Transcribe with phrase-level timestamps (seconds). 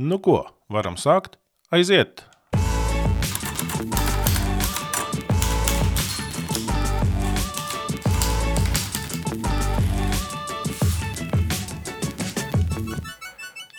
[0.00, 1.34] Nu ko, varam sākt?
[1.76, 2.22] Aiziet!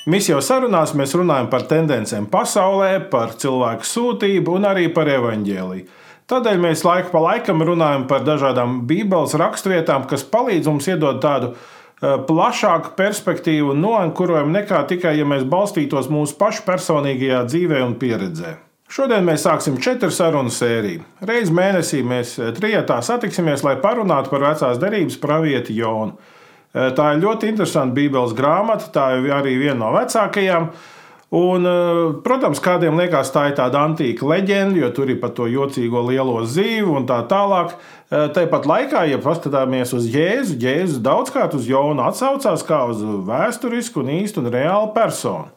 [0.05, 5.89] Misijā sarunās mēs runājam par tendencēm pasaulē, par cilvēku sūtību un arī par evaņģēliju.
[6.29, 11.55] Tādēļ mēs laiku pa laikam runājam par dažādām Bībeles raksturvietām, kas palīdz mums iedot tādu
[12.01, 18.55] plašāku perspektīvu un noankurojumu nekā tikai, ja mēs balstītos mūsu pašu personīgajā dzīvē un pieredzē.
[18.91, 21.05] Šodien mēs sāksim četru sarunu sēriju.
[21.23, 26.17] Reiz mēnesī mēs trijotā satiksimies, lai parunātu par vecās derības pravieti Jonu.
[26.71, 30.67] Tā ir ļoti interesanta Bībeles grāmata, tā ir arī viena no vecākajām.
[31.31, 31.63] Un,
[32.25, 36.41] protams, kādiem liekas, tā ir tāda antīka leģenda, jo tur ir pat to jocīgo lielo
[36.43, 37.77] zīvi un tā tālāk.
[38.11, 42.99] Tāpat laikā, ja paskatāmies uz Jēzu, Jēzus daudzkārt uz Jonu atsaucās kā uz
[43.29, 45.47] vēsturisku un īstu un reālu personu.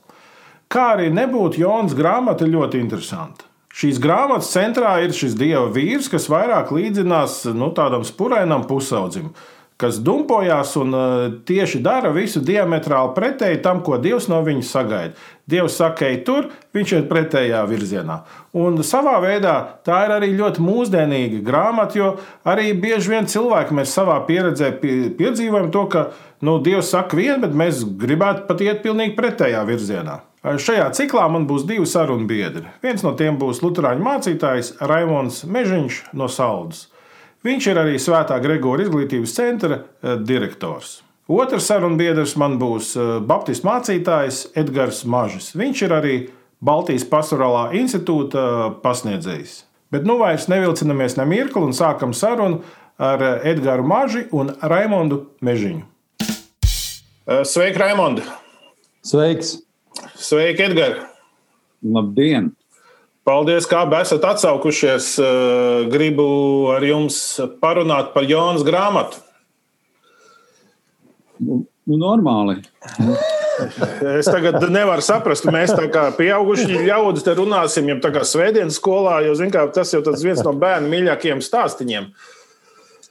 [0.71, 3.51] Kā arī nebūtu Jonas grāmata ļoti interesanta.
[3.75, 9.33] Šīs grāmatas centrā ir šis dieva vīrs, kas vairāk līdzinās nu, tādam spurainam pusaudzim
[9.81, 15.19] kas dumpojās un uh, tieši dara visu diametrāli pretēji tam, ko Dievs no viņa sagaida.
[15.51, 18.23] Dievs saka, ej tur, viņš ir pretējā virzienā.
[18.57, 22.07] Un savā veidā tā ir arī ļoti mūsdienīga grāmata, jo
[22.49, 26.07] arī bieži vien cilvēki mēs savā pieredzē piedzīvojam to, ka
[26.41, 30.23] nu, Dievs saka vienu, bet mēs gribētu pat iet pilnīgi pretējā virzienā.
[30.45, 32.65] Šajā ciklā man būs divi sarunu biedri.
[32.85, 36.87] Viens no tiem būs Lutāņu mācītājs Raimons Mežiņš no Saldus.
[37.45, 39.83] Viņš ir arī Svētā Gregora izglītības centra
[40.25, 41.03] direktors.
[41.25, 45.55] Otrs sarunbiedrs man būs eh, Baptistu mācītājs Edgars Mažis.
[45.57, 46.17] Viņš ir arī
[46.65, 49.63] Baltijas pastorālā institūta eh, pasniedzējs.
[49.95, 52.61] Bet nu vairs nevilcinamies ne mirkli un sākam sarunu
[53.01, 55.87] ar Edgars Maži un Raimondu Mežiņu.
[57.25, 58.21] Sveiki, Raimond!
[59.05, 59.57] Sveiks!
[60.21, 61.07] Sveiki, Edgars!
[61.85, 62.53] Labdien!
[63.25, 65.15] Paldies, kā esat atsaukušies.
[65.17, 66.27] Eh, gribu
[66.75, 69.23] ar jums parunāt par Jonas grāmatu.
[71.43, 72.61] Nu, nu, normāli.
[74.19, 78.79] Es tagad nevaru saprast, mēs tā kā pieauguši ļaudis te runāsim, jau tā kā svētdienas
[78.81, 82.09] skolā, jo, zin kā, tas jau tas viens no bērnu mīļākajiem stāstiņiem.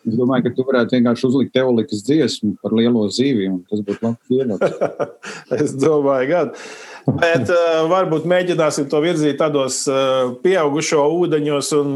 [0.03, 4.03] Es domāju, ka tu varētu vienkārši uzlikt teolikas dziesmu par lielo zīvi, un tas būtu
[4.03, 5.13] labi ierocis.
[5.63, 6.51] es domāju, gan.
[7.07, 11.95] Bet uh, varbūt mēģināsim to virzīt tādos uh, pieaugušo ūdeņos, un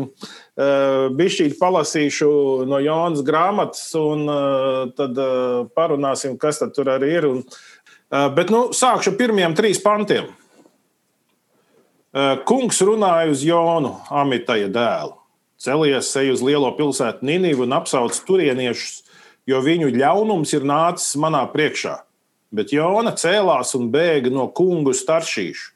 [0.58, 2.30] uh, bišķīt palasīšu
[2.70, 7.30] no Jonas grāmatas, un uh, tad uh, parunāsim, kas tur arī ir.
[7.30, 7.46] Un,
[8.08, 10.30] bet nu, sākšu ar pirmiem trīs pantiem.
[12.48, 15.18] Kungs runāja uz Jonu, Amitaja dēlu.
[15.60, 19.04] Celies ej uz lielo pilsētu Ninivu un apsauc turieniešus,
[19.52, 21.98] jo viņu ļaunums ir nācis manā priekšā
[22.48, 25.74] Bet Jona cēlās un bēga no kungu staršīšu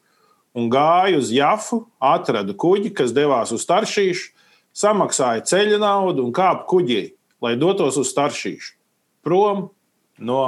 [0.55, 4.31] un gāja uz Jafu, atrada kuģi, kas devās uz staršīšu,
[4.77, 7.03] samaksāja ceļa naudu un kāpa kuģī,
[7.43, 8.75] lai dotos uz staršīšu,
[9.25, 9.69] prom
[10.21, 10.43] no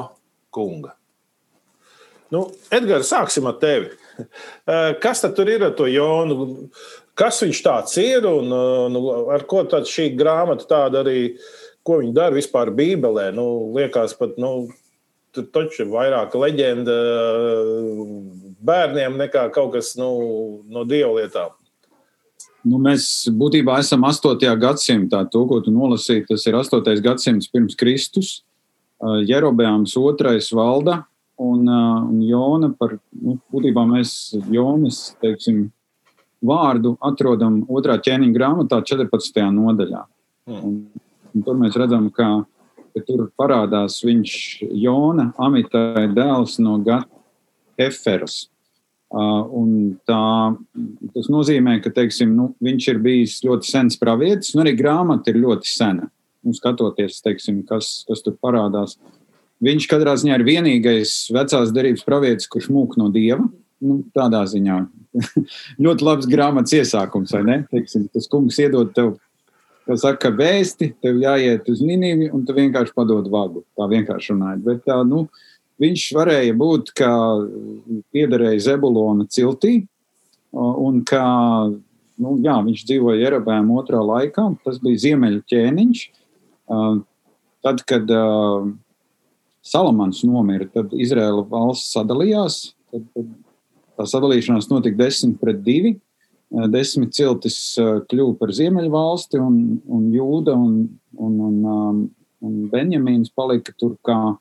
[0.54, 0.96] kunga.
[2.34, 3.92] Nu, Edgars, sāksim ar tevi.
[5.04, 6.70] Kas tad ir ar to Jonu?
[7.18, 8.50] Kas viņš tāds ir un
[8.94, 11.36] nu, ar ko šī grāmata tāda arī,
[11.86, 13.28] ko viņa dara vispār Bībelē?
[13.38, 14.72] Nu, liekas, pat nu,
[15.34, 16.96] tur taču ir vairāk leģenda
[18.66, 20.10] bērniem nekā kaut kas nu,
[20.66, 21.54] no dievlietām.
[22.63, 24.40] Nu, mēs būtībā esam 8.
[24.59, 25.24] gadsimtā.
[25.31, 27.01] To, ko tu nolasīji, tas ir 8.
[27.03, 28.38] gadsimts pirms Kristus.
[29.03, 31.03] Eh, Jerobeāms II valda
[31.38, 35.72] un, eh, un Jona par, nu, būtībā mēs Jonas, teiksim,
[36.44, 39.51] vārdu atrodam otrā ķēniņa grāmatā 14.
[39.51, 40.06] nodaļā.
[40.47, 40.63] Hmm.
[40.63, 40.80] Un,
[41.35, 42.45] un tur mēs redzam, ka
[42.94, 44.34] ka tur parādās viņš
[44.78, 47.09] Jona Amitai dēls no Gata
[47.81, 48.47] Eferas.
[49.13, 50.19] Uh, tā,
[51.13, 55.38] tas nozīmē, ka teiksim, nu, viņš ir bijis ļoti sens pravietis, un arī grāmata ir
[55.44, 56.07] ļoti sena.
[56.44, 58.97] Un skatoties, teiksim, kas, kas tur parādās,
[59.63, 63.46] viņš katrā ziņā ir vienīgais vecās derības pravietis, kurš mūk no dieva.
[63.84, 64.79] Nu, tādā ziņā
[65.86, 67.59] ļoti labs grāmatas iesākums, vai ne?
[67.69, 69.13] Teiksim, tas kungs iedod tev
[69.83, 73.66] Kā saka, vēsti, tev jāiet uz Nīnīvi, un tu vienkārši padod vagu.
[73.75, 74.62] Tā vienkārši runājot.
[74.63, 75.25] Bet tā, nu,
[75.83, 77.12] viņš varēja būt, kā
[78.15, 79.81] piederēja Zebulona ciltī,
[80.53, 81.25] un kā
[82.21, 84.47] nu, jā, viņš dzīvoja Jerabēm otrā laikā.
[84.65, 86.03] Tas bija ziemeļu ķēniņš.
[87.63, 88.09] Tad, kad
[89.63, 92.62] Salamans nomira, tad Izraēla valsts sadalījās.
[92.94, 93.30] Tad, tad
[93.97, 95.95] tā sadalīšanās notika desmit pret divi.
[96.69, 97.57] Desmit ciltis
[98.12, 100.75] kļuva par Ziemeļvalsti, un, un Jūda un,
[101.18, 102.01] un, un, um,
[102.45, 104.35] un Benjamīns palika tur kā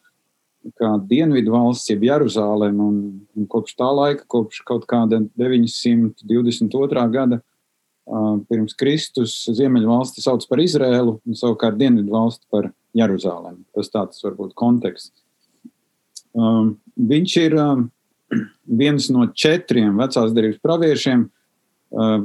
[0.79, 2.99] kā dienvidu valsts, jeb Jeruzalem, un,
[3.37, 7.06] un kopš tā laika, kopš kaut kāda 922.
[7.14, 13.62] gada uh, pirms Kristus, Ziemeļu valsti sauc par Izrēlu, un savukārt dienvidu valsti par Jeruzalem.
[13.76, 15.14] Tas tāds varbūt konteksts.
[16.32, 17.87] Um, viņš ir um,
[18.82, 21.26] viens no četriem vecās derības praviešiem,
[21.97, 22.20] uh,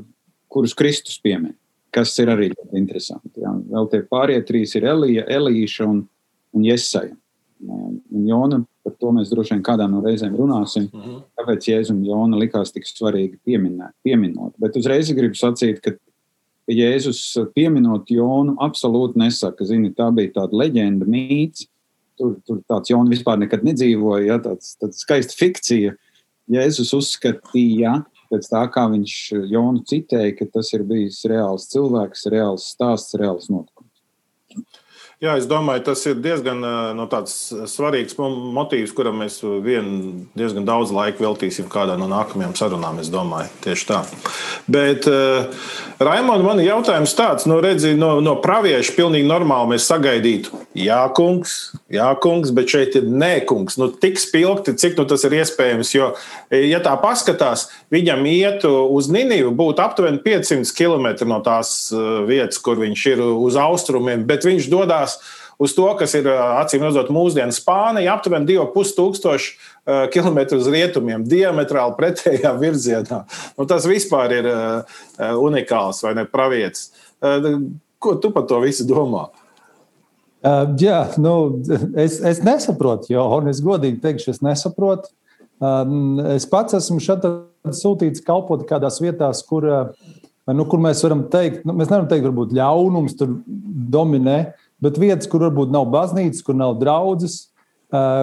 [0.51, 1.56] kurus Kristus piemin,
[1.92, 3.42] kas ir arī ļoti interesanti.
[3.44, 3.51] Jā.
[3.74, 6.04] Vēl tie pārējie trīs ir Elija, Elīša un,
[6.56, 7.16] un Jesaja.
[7.59, 10.89] Un Jona, par to mēs droši vien kādā no reizēm runāsim.
[10.92, 11.01] Mhm.
[11.09, 11.21] -huh.
[11.39, 14.54] Kāpēc Jēzus un Jona likās tik svarīgi pieminēt, pieminot.
[14.59, 15.95] Bet uzreiz gribu sacīt, ka
[16.68, 17.21] Jēzus
[17.56, 21.68] pieminot Jonu absolūti nesaka, zini, tā bija tāda leģenda, mīts.
[22.18, 25.95] Tur, tur tāds Jona vispār nekad nedzīvoja, ja, tāds, tāds skaista fikcija.
[26.50, 29.13] Jēzus uzskatīja, pēc tā, kā viņš
[29.51, 33.94] Jonu citēja, ka tas ir bijis reāls cilvēks, reāls stāsts, reāls notikums.
[35.17, 36.59] Jā, es domāju, tas ir diezgan
[36.93, 42.99] no svarīgs motīvs, kuram mēs diezgan daudz laika veltīsim kādā no nākamajām sarunām.
[43.01, 44.03] Es domāju, tieši tā.
[44.69, 45.07] Bet,
[45.97, 50.99] Raimond, man ir jautājums tāds, nu, redzi, no, no pravieša pilnīgi normāli mēs sagaidītu, jā,
[51.17, 51.55] kungs,
[51.89, 53.79] jā, kungs, bet šeit ir nē, kungs.
[53.81, 55.95] Nu, tik spilgti, cik nu, tas ir iespējams.
[55.97, 56.11] Jo,
[56.53, 61.89] ja tā paskatās, viņam iet uz Ninivu, būtu aptuveni 500 km no tās
[62.29, 66.86] vietas, kur viņš ir uz austrumiem, bet viņš dodas skatās uz to, kas ir acīm
[66.86, 69.48] redzot mūsdienu Spānija, aptuveni 2,5
[70.13, 73.24] km uz rietumiem, diametrāli pretējā virzienā.
[73.57, 74.50] Nu, tas vispār ir
[75.18, 76.92] unikāls vai ne pravietis.
[77.98, 79.27] Ko tu par to visu domā?
[80.45, 81.31] Uh, jā, nu,
[81.98, 85.10] es, es nesaprotu, jo, un es godīgi teikšu, es nesaprotu.
[85.57, 87.25] Uh, es pats esmu šeit
[87.74, 89.65] sūtīts kalpot kādās vietās, kur,
[90.45, 93.33] nu, kur mēs varam teikt, nu, mēs nevaram teikt, varbūt ļaunums tur
[93.98, 97.47] dominē, uh, bet vietas, kur varbūt nav baznīcas, kur nav draudzes.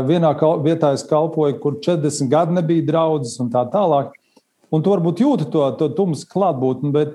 [0.08, 0.34] Vienā
[0.64, 4.12] vietā es kalpoju, kur 40 gadi nebija draudzes un tā tālāk.
[4.74, 7.14] Un tu varbūt jūti to, to tumsu klātbūtni, bet,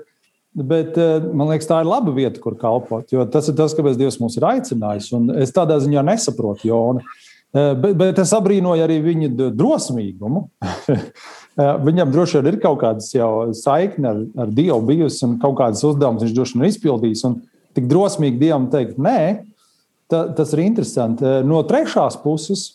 [0.56, 0.96] bet
[1.30, 3.10] man liekas, tā ir laba vieta, kur kalpot.
[3.12, 5.10] Jo tas ir tas, kāpēc Dievs mūs ir aicinājis.
[5.18, 7.04] Un es tādā ziņā nesaprotu Jonu.
[7.50, 10.44] Bet, bet es abrīnoju arī viņa drosmīgumu.
[11.86, 16.22] Viņam droši vien ir kaut kāda saikne ar, ar Dievu bijusi un kaut kādas uzdevumus
[16.24, 17.24] viņš droši vien ir izpildījis.
[17.26, 17.40] Un,
[17.76, 19.20] tik drosmīgi Dievam teikt, nē,
[20.10, 21.24] ta, tas ir interesanti.
[21.24, 22.72] Eh, no trešās puses,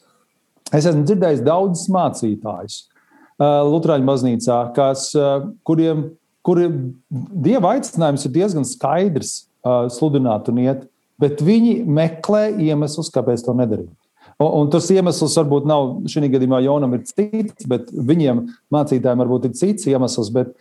[0.71, 6.07] es esmu dzirdējis daudzus mācītājus eh, Lutāņu baznīcā, kas, eh, kuriem,
[6.45, 10.83] kuriem Dieva aicinājums ir diezgan skaidrs sludināt un iet,
[11.17, 13.89] bet viņi meklē iemeslus, kāpēc to nedarīt.
[14.37, 18.43] Un, un tas iemesls varbūt nav šī gadījumā Jonam ir cits, bet viņiem
[18.75, 20.29] mācītājiem varbūt ir cits iemesls.
[20.35, 20.51] Bet,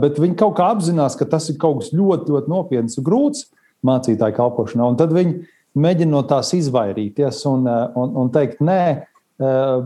[0.00, 3.44] bet viņi kaut kā apzinās, ka tas ir kaut kas ļoti, ļoti nopietns un grūts
[3.86, 4.88] mācītāju kalpošanā.
[4.90, 5.38] Un tad viņi
[5.76, 9.76] mēģina no tās izvairīties un, eh, un, un teikt, nē, eh,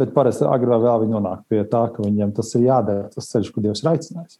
[0.00, 3.30] bet parasti agrāk vai vēl viņi nonāk pie tā, ka viņiem tas ir jādara, tas
[3.32, 4.38] ceļš, ko Dievs ir aicinājis.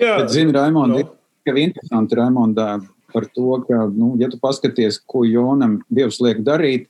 [0.00, 1.18] Jā, bet, zini, Raimonds, no.
[1.50, 2.70] ir interesanti, Raimondā,
[3.12, 6.86] par to, ka, nu, ja tu paskaties, ko Jonam Dievs liek darīt,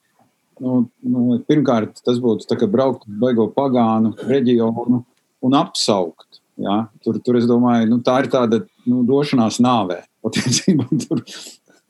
[0.61, 5.01] nu, nu, pirmkārt, tas būtu tā, braukt uz baigo pagānu reģionu
[5.41, 6.43] un apsaukt.
[6.61, 6.83] Ja?
[7.01, 11.23] Tur, tur, es domāju, nu, tā ir tāda nu, došanās nāvē patiesībā tur,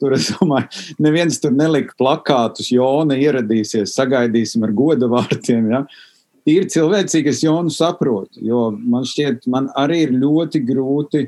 [0.00, 5.70] tur es domāju, neviens tur nelika plakātus, Jona ieradīsies, sagaidīsim ar goda vārtiem.
[5.74, 5.84] Ja?
[6.48, 11.26] Ir cilvēcīgi, es Jonu saprotu, jo man šķiet, man arī ir ļoti grūti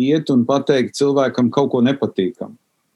[0.00, 2.54] iet un pateikt cilvēkam kaut ko nepatīkamu.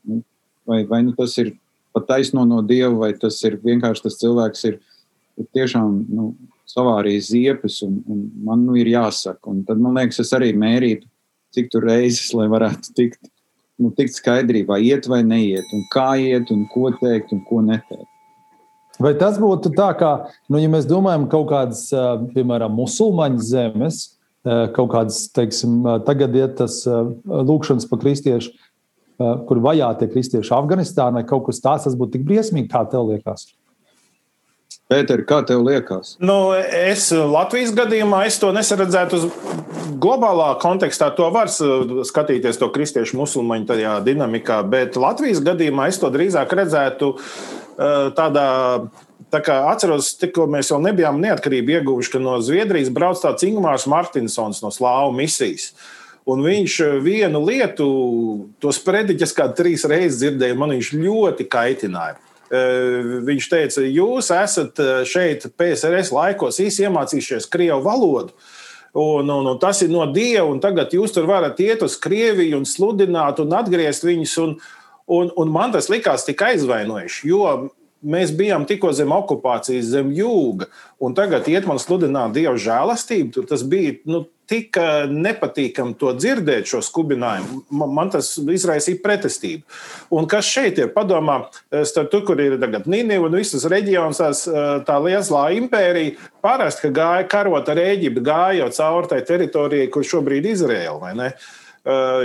[0.08, 0.22] Nu,
[0.68, 1.54] vai, vai nu tas ir
[1.94, 4.78] pat taisno no Dieva, vai tas ir vienkārši tas cilvēks ir
[5.54, 6.30] tiešām nu,
[6.68, 9.50] savārījis ziepes, un, un man nu ir jāsaka.
[9.50, 11.08] Un tad man liekas, es arī mērītu,
[11.56, 13.20] cik tur reizes, lai varētu tikt
[13.78, 18.08] nu, tikt skaidrībā, iet vai neiet, un kā iet, un ko teikt, un ko neteikt.
[18.98, 20.12] Vai tas būtu tā, ka,
[20.50, 21.84] nu, ja mēs domājam, kaut kādas,
[22.34, 24.00] piemēram, musulmaņu zemes,
[24.74, 28.56] kaut kādas, teiksim, tagad ir tas lūkšanas pa kristiešu,
[29.18, 33.46] kur vajātie kristieši Afganistānai, kaut kas tāds, tas būtu tik briesmīgi, kā tev liekas?
[34.88, 36.14] Pēter, kā tev liekas?
[36.16, 39.18] Nu, es Latvijas gadījumā es to nesaredzētu
[40.00, 41.10] globālā kontekstā.
[41.18, 47.12] To var skatīties to kristiešu musulmaņu tajā dinamikā, bet Latvijas gadījumā es to drīzāk redzētu
[47.18, 48.48] eh, tādā.
[49.28, 53.84] Tā kā atceros, tikko mēs vēl nebijām neatkarību ieguvuši, ka no Zviedrijas brauc tāds Ingūns
[53.92, 55.74] Martinsons no Slāvu misijas.
[56.24, 57.88] Un viņš vienu lietu,
[58.56, 62.16] tos prediķus, kā trīs reizes dzirdēja, man viņš ļoti kaitināja.
[62.48, 68.32] Eh, viņš teica, jūs esat eh, šeit PSRS laikos īsi iemācījušies krievu valodu.
[68.96, 72.56] Un, un, un tas ir no Dieva, un tagad jūs tur varat iet uz Krieviju
[72.56, 74.36] un sludināt un atgriezt viņus.
[74.40, 74.54] Un,
[75.12, 77.44] un, un man tas likās tik aizvainojuši, jo
[78.02, 80.68] mēs bijām tikko zem okupācijas, zem jūga,
[81.02, 83.46] un tagad iet man sludināt Dieva žēlastību.
[83.48, 84.78] Tas bija nu, tik
[85.12, 87.60] nepatīkami to dzirdēt, šo skubinājumu.
[87.68, 89.66] Man, man tas izraisīja pretestību.
[90.16, 90.88] Un kas šeit ir?
[90.94, 91.42] Padomā,
[91.84, 94.46] starp tur, kur ir tagad Nīniva un visas reģions, tās,
[94.88, 100.48] tā lielā impērija, parasti, gāja karot ar Eģiptu, gāja jau cauri tai teritorijai, kur šobrīd
[100.48, 101.12] ir Izraela?
[101.28, 101.48] Eh,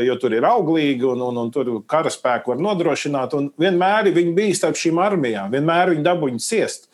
[0.04, 3.36] jo tur ir auglīgi un, un, un tur karaspēku var nodrošināt.
[3.60, 6.90] Vienmēr viņi bija starp šīm armijām, vienmēr viņi dabūja ciest.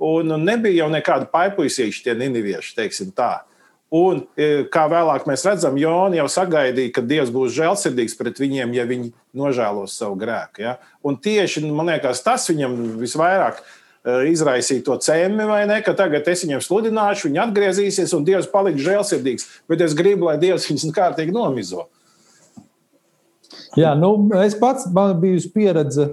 [0.00, 3.38] Un nebija jau nekāda paipuisīša tie ninivieši, teiksim tā.
[3.90, 8.72] Un, eh, kā vēlāk mēs redzam, Jona jau sagaidīja, ka Dievs būs žēlsirdīgs pret viņiem,
[8.74, 10.62] ja viņi nožēlos savu grēku.
[10.62, 10.76] Ja?
[11.02, 15.82] Un tieši liekas, tas viņam visvairāk eh, izraisīja to cēmi, vai ne?
[15.82, 19.48] Ka tagad es viņiem sludināšu, viņi atgriezīsies un Dievs paliks žēlsirdīgs.
[19.68, 21.88] Bet es gribu, lai Dievs viņus kārtīgi nomizo.
[23.78, 26.10] Jā, nu, es pats man bijusi pieredze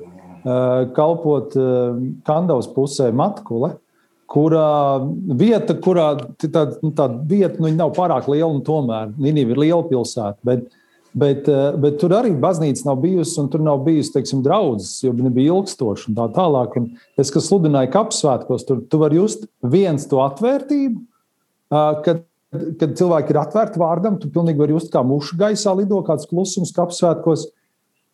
[0.96, 1.56] kalpot
[2.28, 3.74] Kandavas pusē Matkule,
[4.32, 5.00] kurā
[5.40, 6.10] vieta, kurā
[6.44, 10.38] tā, nu, tā vieta nu, nav pārāk liela un tomēr Nīniva ir liela pilsēta.
[10.48, 10.66] Bet,
[11.18, 11.48] bet,
[11.82, 16.12] bet tur arī baznīca nav bijusi, un tur nav bijusi teiksim, draudzes, jo nebija ilgstoši
[16.12, 16.76] un tā tālāk.
[16.80, 16.90] Un
[17.20, 21.04] es, kas sludināju kapsvētkos, tur tu vari just viens to atvērtību,
[22.04, 26.28] kad kad cilvēki ir atvērti vārdam, tu pilnīgi vari just kā muša gaisā lido kāds
[26.30, 27.50] klusums kapsvētkos.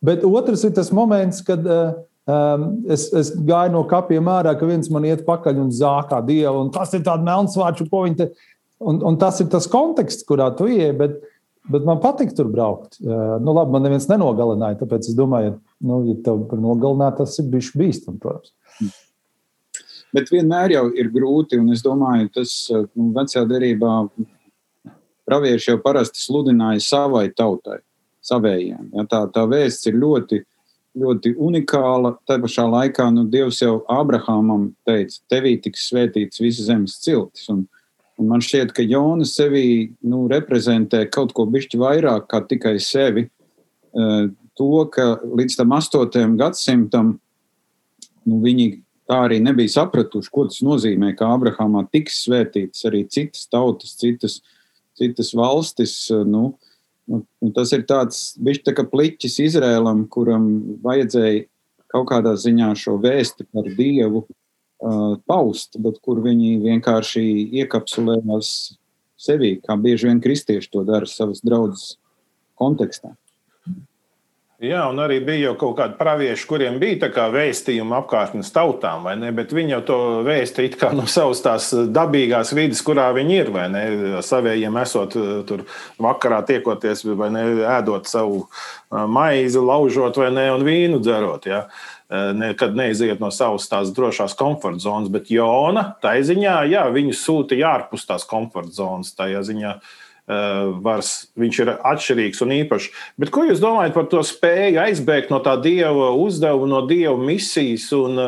[0.04, 1.94] Bet otrs ir tas moments, kad uh,
[2.28, 6.66] um, es, es gāju no kapiem ārā, ka viens man iet pakaļ un zākā dievu,
[6.66, 8.32] un tas ir tāds melnsvārds, ko viņi te.
[8.84, 11.13] Un, un tas ir tas konteksts, kurā tu ieej, bet,
[11.72, 12.98] bet man patīk tur braukt.
[13.00, 15.54] Uh, nu, labi, man neviens nenogalināja, tāpēc es domāju,
[15.88, 18.52] nu, ja tev nogalināt, tas ir bijis bīstami, protams.
[20.13, 23.93] Bet vienmēr jau ir grūti, un es domāju, tas nu, vecajā derībā
[25.25, 27.79] pravieši jau parasti sludināja savai tautai,
[28.25, 28.91] savējiem.
[28.93, 30.43] Ja, tā, tā vēsts ir ļoti,
[31.00, 32.13] ļoti unikāla.
[32.29, 37.48] Tā pašā laikā nu, Dievs jau Abrahamam teica, tevī tiks svētīts visas zemes ciltis.
[37.53, 37.65] Un,
[38.22, 39.65] un man šķiet, ka Jonas sevī
[40.05, 43.29] nu, reprezentē kaut ko bišķi vairāk kā tikai sevi.
[43.93, 47.15] To, ka līdz tam astotajam gadsimtam
[48.29, 48.75] nu, viņi
[49.10, 54.39] tā arī nebija sapratuši, ko tas nozīmē, ka Abrahamā tiks svētītas arī citas tautas, citas,
[55.00, 55.95] citas valstis.
[56.27, 56.53] Nu,
[57.10, 57.24] nu,
[57.55, 60.48] tas ir tāds bijis tā kā pliķis Izrēlam, kuram
[60.86, 61.48] vajadzēja
[61.93, 67.25] kaut kādā ziņā šo vēsti par Dievu uh, paust, bet kur viņi vienkārši
[67.62, 68.53] iekapsulējās
[69.19, 71.98] sevī, kā bieži vien kristieši to dara savas draudzes
[72.60, 73.13] kontekstā.
[74.63, 79.34] Jā, un arī bija jau kaut kādi pravieši, kuriem bija vēstījumi apkārtnes tautām, vai ne?
[79.36, 83.51] Bet viņi jau to vēsta it kā no savas tās dabīgās vidas, kurā viņi ir,
[83.51, 83.82] vai ne?
[84.24, 85.65] Savējiem esot eh, tur
[86.00, 87.43] vakarā tiekoties, vai ne?
[87.74, 91.50] Ēdot savu eh, maizi, laužot vai ne, un vīnu dzerot.
[91.51, 91.65] Ja?
[92.08, 97.20] Eh, nekad neiziet no savas tās drošās komforta zonas, bet Jona, tā ziņā, jā, viņu
[97.20, 99.75] sūtīja ārpus tās komforta zonas, tajā ziņā.
[99.75, 102.89] Uh, vars, viņš ir atšķirīgs un īpašs.
[103.20, 107.89] Bet ko jūs domājat par to spēju aizbēgt no tā dieva uzdevuma, no dieva misijas?
[107.98, 108.22] Un,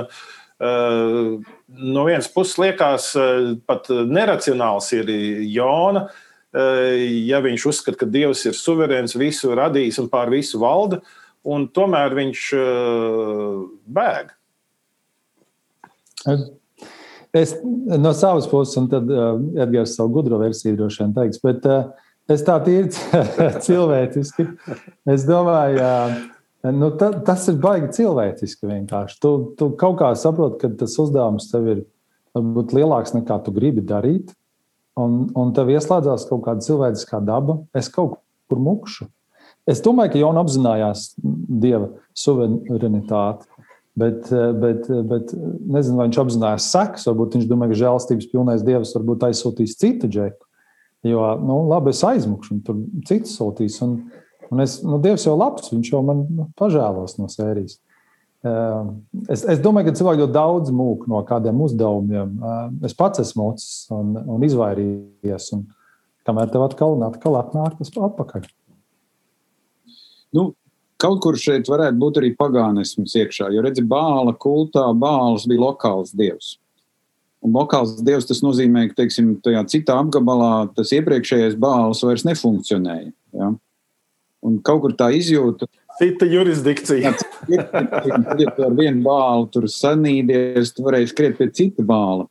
[0.59, 5.11] uh, no vienas puses, liekas, uh, pat neracionāls ir
[5.51, 6.09] Jona.
[6.55, 6.95] Uh,
[7.27, 11.01] ja viņš uzskata, ka Dievs ir suverēns, visu radījis un pār visu valda,
[11.43, 12.43] un tomēr viņš
[13.95, 14.31] bēg.
[16.25, 16.47] Es
[17.99, 21.89] no savas puses, un tad uh, Edgars savu gudro versiju droši vien teiks, bet uh,
[22.31, 22.91] es tā tīri
[23.65, 24.47] cilvēciski.
[25.11, 29.19] Es domāju, uh, nu, ta, tas ir baigi cilvēciski vienkārši.
[29.23, 31.83] Tu, tu kaut kā saproti, ka tas uzdevums tev ir
[32.35, 34.33] varbūt lielāks nekā tu gribi darīt,
[34.99, 37.59] un, un tev ieslēdzās kaut kāda cilvēciskā daba.
[37.75, 39.09] Es kaut kur mukšu.
[39.65, 43.49] Es domāju, ka Jona apzinājās dieva suverenitāti.
[43.95, 45.31] Bet, eh, bet, eh, bet
[45.71, 47.05] nezinu, vai viņš apzinājās sekas.
[47.07, 50.43] Varbūt viņš domā, ka žēlastības pilnais dievs varbūt aizsūtīs citu džeku.
[51.05, 53.77] Jo, nu, labi, es aizmukšu, un tur citus sūtīs.
[53.85, 53.93] Un,
[54.51, 57.77] un es, nu, Dievs jau labs, viņš jau man nu, pažēlos no sērijas.
[58.43, 58.91] Eh,
[59.29, 62.35] es, es domāju, ka cilvēki ļoti daudz mūk no kādiem uzdevumiem.
[62.83, 65.53] Es pats esmu mocis un, un izvairījies.
[65.55, 65.69] Un
[66.27, 68.51] kamēr tev atkal, atkal atnāk tas atpakaļ.
[70.35, 70.49] Nu,
[71.01, 76.13] Kaut kur šeit varētu būt arī pagānisms iekšā, jo redzi, bāla kultā bāls bija lokāls
[76.15, 76.55] dievs.
[77.45, 83.11] Un lokāls dievs tas nozīmē, ka teiksim, tajā citā apgabalā tas iepriekšējais bāls vairs nefunkcionēja.
[83.35, 83.51] Ja?
[84.45, 85.67] Un kaut kur tā izjūta.
[85.99, 87.11] Cita jurisdikcija.
[87.51, 92.25] Ja tu ar vienu bālu tur sanīdies, tu varēsi skriet pie cita bāla.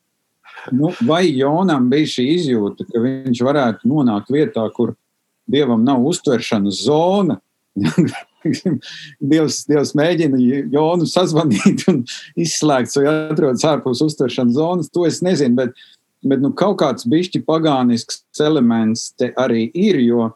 [0.73, 4.95] Nu, vai Jonam bija šī izjūta, ka viņš varētu nonākt vietā, kur
[5.51, 7.39] dievam nav uztveršanas zona,
[9.33, 10.39] Dievs, Dievs mēģina
[10.73, 12.03] Jonu sazvanīt un
[12.41, 14.93] izslēgt, vai atrodas ārpus uztveršanas zonas.
[14.95, 15.85] To es nezinu, bet,
[16.25, 20.31] bet nu, kaut kāds bišķi pagānisks elements te arī ir, jo,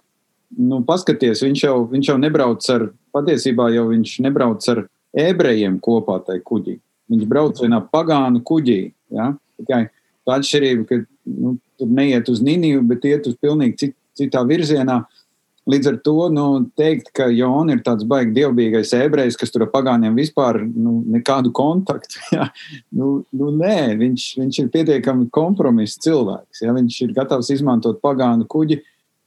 [0.56, 4.84] nu, paskaties, viņš jau, viņš jau nebrauc ar, patiesībā jau viņš nebrauc ar
[5.18, 6.78] ebrejiem kopā tajā kuģī.
[7.08, 8.80] Viņš brauc vienā pagānu kuģī.
[9.16, 9.30] Ja?
[9.60, 9.86] Tikai
[10.28, 10.98] tā atšķirība, ka
[11.32, 15.00] nu, tur neiet uz Nīniju, bet iet uz pilnīgi cit, citā virzienā.
[15.68, 16.44] Līdz ar to nu,
[16.80, 21.52] teikt, ka Jona ir tāds baigi dievbijīgais ebrejs, kas tur ar pagāniem vispār nu, nekādu
[21.54, 22.22] kontaktu.
[22.38, 22.48] Ja?
[22.94, 26.62] Nu, nu, nē, viņš, viņš ir pietiekami kompromiss cilvēks.
[26.64, 26.72] Ja?
[26.76, 28.80] Viņš ir gatavs izmantot pagānu kuģi.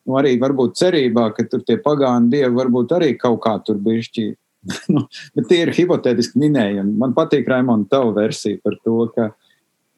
[0.08, 4.28] Nu, arī varbūt cerībā, ka tur tie pagānu dievi varbūt arī kaut kā tur bišķi.
[4.94, 5.06] nu,
[5.38, 6.98] bet tie ir hipotētiski minējumi.
[7.02, 9.30] Man patīk, Raimond, tava versija par to, ka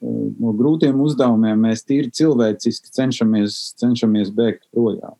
[0.04, 5.16] no grūtiem uzdevumiem mēs tīri cilvēciski cenšamies, cenšamies bēgt projām.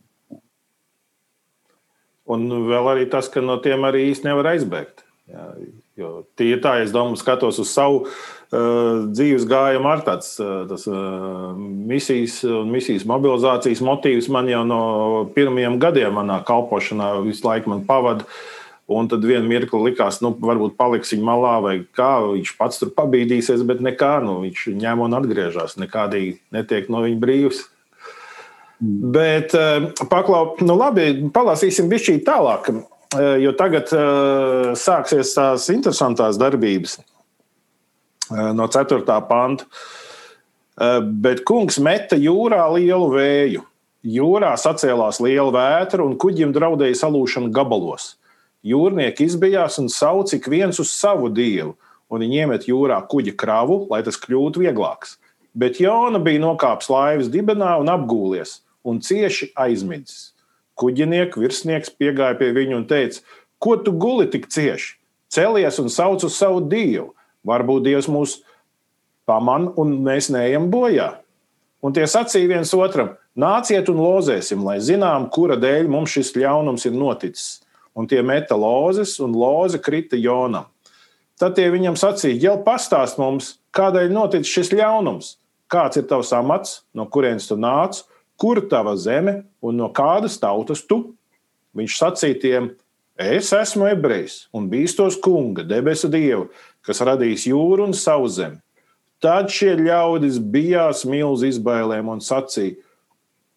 [2.31, 5.05] Un vēl arī tas, ka no tiem arī īsti nevar aizbēgt.
[5.29, 5.45] Jā,
[6.01, 10.67] jo tie ir tā, es domāju, skatos uz savu uh, dzīves gājumu ar tāds uh,
[10.69, 14.83] tas, uh, misijas un misijas mobilizācijas motīvs man jau no
[15.37, 18.29] pirmajiem gadiem manā kalpošanā visu laiku man pavada.
[18.29, 22.83] Uh, Un tad vienā mirklī likās, nu, varbūt paliks viņa malā, vai kā viņš pats
[22.83, 25.79] tur pabīdīsies, bet nekā, nu, viņš ņem un atgriežas.
[25.81, 27.63] Nekādīgi netiek no viņa brīvs.
[28.81, 29.13] Mm.
[29.15, 36.41] Bet eh, paklau, nu, labi, palasīsim bišķī tālāk, eh, jo tagad uh, sāksies tās interesantās
[36.41, 36.99] darbības
[38.57, 39.05] no 4.
[39.29, 39.67] panta.
[41.23, 43.61] Bet kungs meta jūrā lielu vēju.
[44.05, 48.15] Jūrā sacēlās liela vētra un kuģim draudēja salūšana gabalos.
[48.65, 51.75] Jūrnieki izbijās un sauc ik viens uz savu dievu,
[52.09, 55.19] un viņi iemet jūrā kuģa kravu, lai tas kļūtu vieglāks.
[55.55, 60.33] Bet Jona bija nokāpis laivas dibenā un apgūlies, un cieši aizmidzis.
[60.79, 63.23] Kuģinieks virsnieks piegāja pie viņa un teica:
[63.59, 64.97] Ko tu guli tik cieši?
[65.35, 67.13] Celies un sauc uz savu dievu.
[67.45, 68.39] Varbūt Dievs mūs
[69.29, 71.15] pamanā un mēs neejam bojā.
[71.85, 76.87] Un tie sacīja viens otram: Nāciet un lozēsim, lai zinām, kura dēļ mums šis ļaunums
[76.87, 80.67] ir noticis un tie meta lozes, un loze krita Jonam.
[81.39, 85.35] Tad tie viņam sacīja, jau pastāst mums, kādēļ noticis šis ļaunums,
[85.71, 88.03] kāds ir tavs amats, no kurienes tu nāc,
[88.41, 91.15] kur tava zeme un no kādas tautas tu.
[91.75, 92.69] Viņš sacīja tiem,
[93.19, 96.49] es esmu ebrejs un bīstos kunga, debesu dievu,
[96.87, 98.61] kas radīs jūru un savu zemi.
[99.25, 102.77] Tad šie ļaudis bijās milzu izbailēm un sacīja,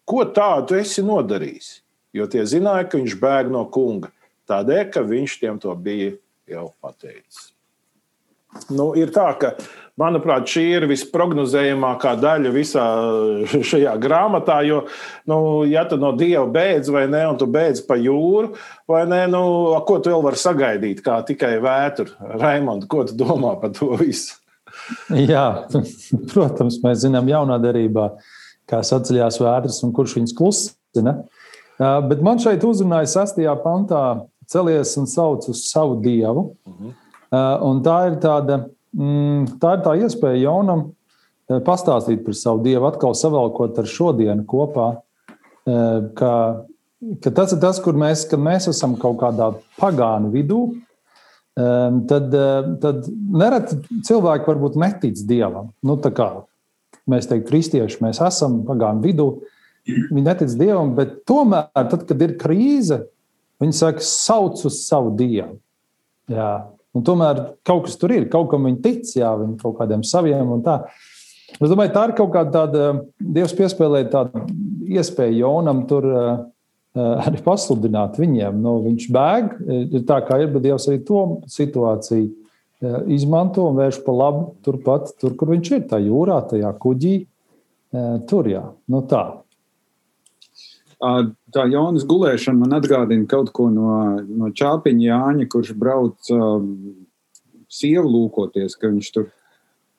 [0.08, 1.68] ko tādu esi nodarījis?
[2.16, 4.10] Jo tie zināja, ka viņš bēg no kunga.
[4.48, 6.14] Tādēļ, ka viņš tiem to bija
[6.48, 7.50] jau pateicis.
[8.72, 9.52] Nu, ir tā, ka,
[9.98, 12.86] manuprāt, šī ir visprognozējamākā daļa visā
[13.70, 14.60] šajā grāmatā.
[14.66, 14.82] Jo,
[15.28, 18.54] nu, ja tu no dieva beidz vai ne, un tu beidz pa jūru,
[18.88, 19.42] vai ne, nu,
[19.88, 22.12] ko tu vēl vari sagaidīt, kā tikai vētru?
[22.40, 24.38] Raimond, ko tu domā par to visu?
[25.12, 25.68] Jā,
[26.32, 28.12] protams, mēs zinām, jaunā darbā,
[28.68, 31.18] kā sacījās vētras un kurš viņas klusina.
[31.78, 34.02] Bet man šeit uzrunāja sastajā pantā
[34.48, 36.52] celies un sauc uz savu dievu.
[36.66, 36.96] Mhm.
[37.68, 38.62] Un tā ir tāda,
[38.94, 40.90] tā ir tā iespēja jaunam
[41.64, 44.88] pastāstīt par savu dievu, atkal savalkot ar šodienu kopā.
[46.18, 46.32] Ka,
[47.24, 50.62] ka tas ir tas, kur mēs, mēs esam kaut kādā pagānu vidū.
[51.58, 52.34] Tad,
[52.82, 55.72] tad nereti cilvēki varbūt netic dievam.
[55.82, 56.28] Nu, kā
[57.08, 59.30] mēs teiktu, kristieši, mēs esam pagānu vidū.
[59.88, 63.06] Viņi netic dievam, bet tomēr, tad, kad ir krīze,
[63.58, 65.58] Viņi saka, sauc uz savu dievu.
[66.30, 66.68] Jā.
[66.96, 70.54] Un tomēr kaut kas tur ir, kaut kam viņi tic, jā, viņi kaut kādiem saviem
[70.56, 70.80] un tā.
[71.58, 74.44] Es domāju, tā ir kaut kāda tāda, Dievs piespēlēja tādu
[74.88, 76.34] iespēju Jonam tur uh,
[76.96, 78.60] arī pasludināt viņiem.
[78.64, 79.56] Nu, viņš bēg,
[79.88, 84.46] ir tā kā ir, bet Dievs arī to situāciju uh, izmanto un vērš pa labu
[84.64, 87.18] turpat, tur, kur viņš ir, tā jūrā, tajā kuģī.
[87.88, 89.24] Uh, tur jā, nu tā
[90.98, 93.90] tā Jonas gulēšana man atgādina kaut ko no,
[94.26, 96.30] no Čāpiņa Jāņa, kurš brauc
[97.68, 99.28] sievu lūkoties, ka viņš tur,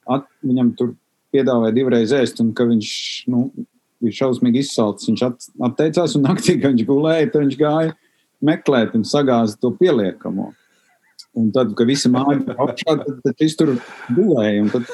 [0.09, 0.95] at, viņam tur
[1.33, 2.91] piedāvāja divreiz ēst, un ka viņš,
[3.31, 3.47] nu,
[4.03, 5.11] bija šausmīgi izsalcis.
[5.11, 7.93] Viņš at, atteicās, un naktī, kad viņš gulēja, tad viņš gāja
[8.45, 10.49] meklēt un sagāza to pieliekamo.
[11.37, 13.75] Un tad, kad visi māja apšā, tad, tad viņš tur
[14.17, 14.89] gulēja, un tad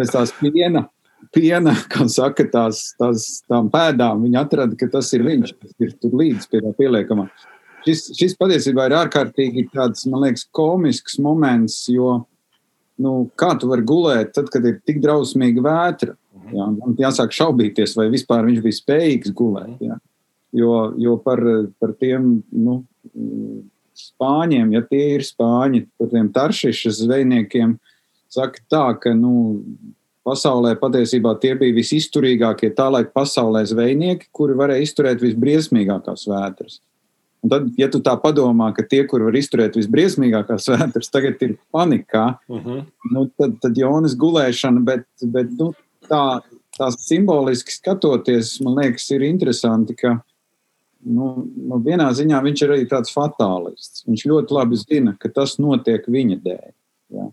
[0.00, 0.86] pēc tās piena
[1.34, 5.94] piena, kā saka, tās, tās tām pēdām, viņi atrada, ka tas ir viņš, kas ir
[6.00, 7.28] tur līdz pie tā pieliekamā.
[7.86, 12.18] Šis, šis patiesībā ir ārkārtīgi tāds, man liekas, komisks moments, jo,
[13.00, 16.16] nu, kā tu vari gulēt tad, kad ir tik drausmīga vētra?
[16.50, 19.76] Jā, man jāsāk šaubīties, vai vispār viņš bija spējīgs gulēt.
[19.84, 19.96] Jā.
[20.56, 21.40] Jo, jo par,
[21.78, 22.80] par tiem nu,
[23.96, 27.76] spāņiem, ja tie ir spāņi, par tiem taršišas zvejniekiem,
[28.30, 29.32] saka tā, ka nu,
[30.26, 36.80] pasaulē patiesībā tie bija visizturīgākie tā laika pasaulē zvejnieki, kuri varēja izturēt visbriesmīgākās vētras.
[37.40, 41.56] Un tad, ja tu tā padomā, ka tie, kur var izturēt visbriesmīgākās vētras, tagad ir
[41.72, 42.80] panikā, uh mhm.
[42.80, 43.12] -huh.
[43.14, 45.72] nu, tad, tad Jonas gulēšana, bet, bet nu,
[46.08, 46.40] tā,
[46.76, 50.18] tā simboliski skatoties, man liekas, ir interesanti, ka
[51.00, 54.04] nu, nu, vienā ziņā viņš ir arī tāds fatālists.
[54.08, 56.72] Viņš ļoti labi zina, ka tas notiek viņa dēļ.
[57.16, 57.30] Ja?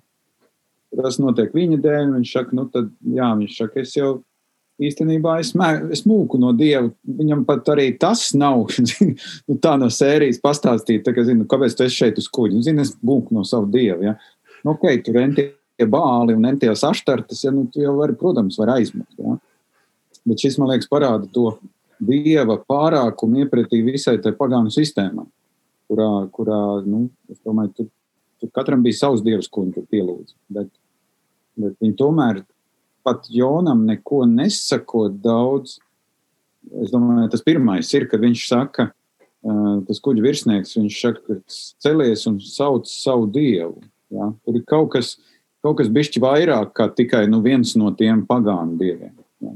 [0.95, 4.11] Tas notiek viņa dēļ, viņš saka, nu tad, jā, viņš saka, es jau
[4.81, 6.87] īstenībā es, mē, es mūku no dieva.
[7.19, 8.67] Viņam pat arī tas nav.
[8.89, 9.15] Zin,
[9.49, 12.55] nu, tā no sērijas pastāstīt, tā, ka, zinu, kāpēc tu esi šeit uz kuģa.
[12.57, 14.09] Nu, zini, es mūku no savu dievu.
[14.09, 14.15] Ja?
[14.63, 15.51] Nu, ok, tur entie
[15.91, 19.13] bāli un entie saštartas, ja, nu, tu jau vari, protams, var aizmukt.
[19.21, 19.37] Ja?
[20.27, 21.51] Bet šis, man liekas, parāda to
[22.03, 25.25] dieva pārākumu iepratī visai tai pagānu sistēmai,
[25.89, 27.87] kurā, kurā nu, es domāju, tur,
[28.41, 30.35] tur katram bija savs dievs, ko viņš pielūdza.
[30.53, 30.69] Bet,
[31.57, 32.43] bet viņi tomēr
[33.07, 35.77] pat Jonam neko nesakot daudz.
[36.83, 38.89] Es domāju, tas pirmais ir, kad viņš saka,
[39.87, 41.37] tas kuģa virsnieks, viņš saka,
[41.83, 43.79] celies un sauc savu dievu.
[44.11, 44.33] Ja?
[44.43, 45.15] Tur ir kaut kas,
[45.63, 49.15] kaut kas bišķi vairāk kā tikai nu, viens no tiem pagānu dieviem.
[49.45, 49.55] Ja?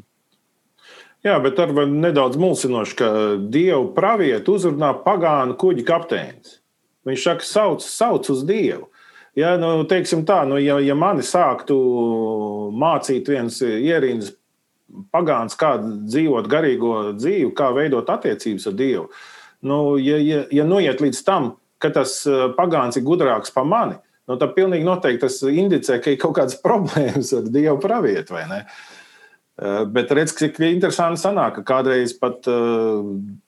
[1.28, 3.12] Jā, bet ar nedaudz mulsinoši, ka
[3.52, 6.61] dievu pravietu uzrunā pagānu kuģa kapteinis.
[7.08, 8.88] Viņš saka, sauc, sauc uz dievu.
[9.38, 11.78] Ja, nu, teiksim tā, nu, ja, ja mani sāktu
[12.76, 14.34] mācīt viens ierīnas
[15.14, 19.08] pagāns, kā dzīvot garīgo dzīvi, kā veidot attiecības ar Dievu,
[19.68, 23.96] nu, ja, ja, ja noiet līdz tam, ka tas eh, pagāns ir gudrāks par mani,
[24.28, 28.48] nu, tad pilnīgi noteikti tas indicē, ka ir kaut kādas problēmas ar Dievu pravietu, vai
[28.52, 28.64] ne?
[28.66, 28.91] Eh,
[29.92, 33.02] bet redz, cik interesanti sanāk, ka kādreiz pat uh,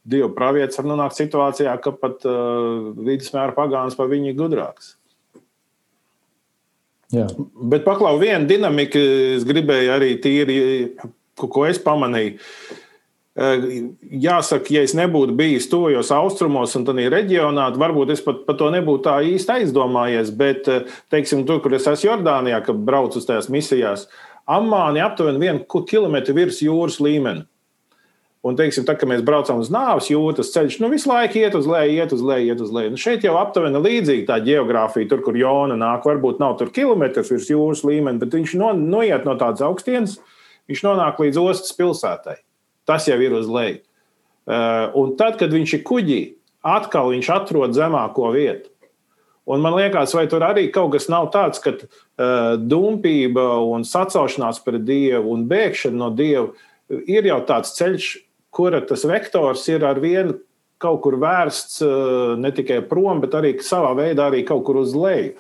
[0.03, 4.95] Dieva pravietis var nonākt situācijā, ka pat uh, vidusmēra pagāns par viņu ir gudrāks.
[7.13, 7.27] Jā.
[7.69, 9.01] Bet paklau viena dinamika,
[9.37, 10.57] es gribēju arī tīri,
[11.37, 12.39] ko es pamanīju.
[13.33, 13.63] Eh,
[14.21, 18.59] jāsaka, ja es nebūtu bijis tojos austrumos un tādā reģionā, tad varbūt es pat par
[18.59, 20.29] to nebūtu tā īsti aizdomājies.
[20.37, 24.05] Bet, eh, teiksim, tur, kur es esmu Jordānijā, kad braucu uz tajās misijās,
[24.49, 27.45] Amāni aptuveni vienu kilometru virs jūras līmeņa.
[28.43, 31.53] Un, teiksim, tā, kad mēs braucam uz nāves jūru, tas ceļš nu, visu laiku iet
[31.55, 32.91] uz leju, iet uz leju, iet uz leju.
[32.91, 37.31] Nu, šeit jau aptuveni līdzīga tā geogrāfija, tur, kur Jona nāk, varbūt nav tur kilometrs
[37.31, 40.17] virs jūras līmeņa, bet viņš no, noiet no tādas augstienes,
[40.67, 42.35] viņš nonāk līdz ostas pilsētai.
[42.83, 43.79] Tas jau ir uz leju.
[44.43, 46.21] Uh, un tad, kad viņš ir kuģī,
[46.67, 48.72] atkal viņš atrod zemāko vietu.
[49.43, 54.61] Un man liekas, vai tur arī kaut kas nav tāds, ka uh, dumpība un sacelšanās
[54.63, 56.51] pret dievu un bēgšana no dieva
[57.09, 58.09] ir jau tāds ceļš,
[58.53, 60.37] kura tas vektors ir ar vienu
[60.83, 64.95] kaut kur vērsts eh, ne tikai prom, bet arī savā veidā arī kaut kur uz
[64.97, 65.35] leju.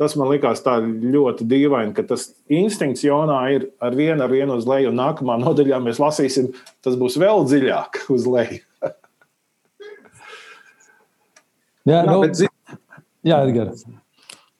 [0.00, 4.56] Tas man likās tā ļoti dīvaini, ka tas instinkts Jonā ir ar vienu, ar vienu
[4.56, 6.48] uz leju, un nākamā nodaļā mēs lasīsim,
[6.84, 8.62] tas būs vēl dziļāk uz leju.
[11.92, 12.40] jā, nu, bet,
[13.26, 13.84] jā, Edgars.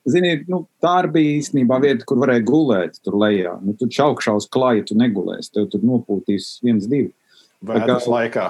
[0.08, 3.58] Ziniet, nu, tā bija īstenībā vieta, kur varēja gulēt tur lejā.
[3.60, 7.10] Nu, tu čaukšā uz klāja, tu negulēsi, tev tur nopūtīs viens, divi.
[7.68, 8.46] Vētras kā, laikā.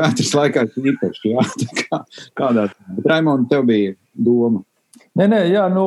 [0.00, 1.44] Vētras laikā īpaši, jā.
[1.82, 2.00] Kā,
[2.40, 2.66] kādā.
[2.96, 4.64] Bet, Raimond, tev bija doma.
[5.18, 5.84] Nē, nē, jā, nu,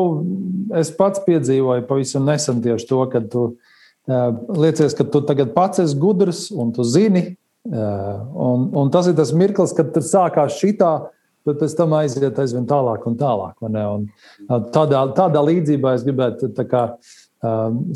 [0.77, 5.81] es pats piedzīvoju pavisam nesen tieši to, ka tu uh, liecies, ka tu tagad pats
[5.83, 7.31] esi gudrs un tu zini.
[7.63, 10.93] Uh, un, un tas ir tas mirklis, kad tur sākās šitā
[11.47, 13.59] bet pēc tam aiziet aizvien tālāk un tālāk.
[13.67, 14.07] Un
[14.73, 16.85] tādā, tādā līdzībā es gribētu kā,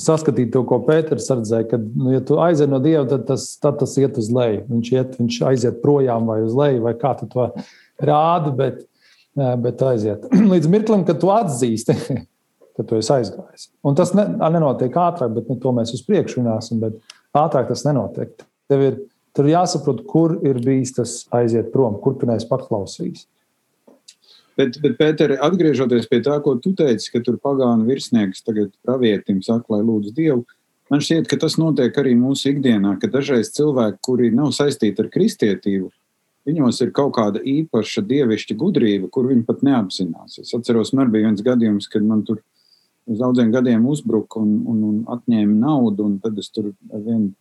[0.02, 3.80] saskatīt to, ko Pēters redzēja, ka, nu, ja tu aiziet no Dieva, tad tas, tad
[3.80, 4.66] tas iet uz leju.
[4.68, 7.48] Viņš, iet, viņš aiziet projām vai uz leju, vai kā tu to
[8.04, 8.82] rādi, bet,
[9.64, 11.96] bet aiziet līdz mirklim, kad tu atzīsti.
[12.78, 13.64] Ka tu esi aizgājis.
[13.90, 14.22] Un tas ne,
[14.54, 16.84] nenotiek ātrāk, bet nu, to mēs uz priekšu runāsim.
[17.34, 18.36] Ātrāk tas nenotiek.
[18.70, 19.00] Tev ir,
[19.34, 23.24] tur jāsaprot, kur ir bijis tas aiziet prom, kur tu neesi paklausījis.
[24.58, 29.43] Bet, bet Pēter, atgriežoties pie tā, ko tu teici, ka tur pagānu virsnieks tagad pravietim
[29.46, 30.46] saka, lai lūdzu Dievu,
[30.89, 35.12] man šķiet, ka tas notiek arī mūsu ikdienā, ka dažreiz cilvēki, kuri nav saistīti ar
[35.13, 35.91] kristietību,
[36.50, 40.39] viņos ir kaut kāda īpaša dievišķa gudrība, kur viņi pat neapzinās.
[40.41, 42.41] Es atceros, man bija viens gadījums, kad man tur
[43.08, 47.34] uz daudziem gadiem uzbruka un, un, un atņēma naudu, un tad es tur ar vienu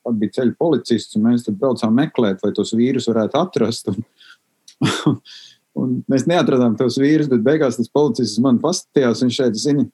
[0.00, 3.90] pat bija ceļu policists, un mēs tur braucām meklēt, vai tos vīrus varētu atrast.
[3.92, 4.04] Un,
[5.78, 9.22] Un mēs neatradām tos vīrus, bet beigās tas policists man paskatījās.
[9.24, 9.86] Viņš šeit zina,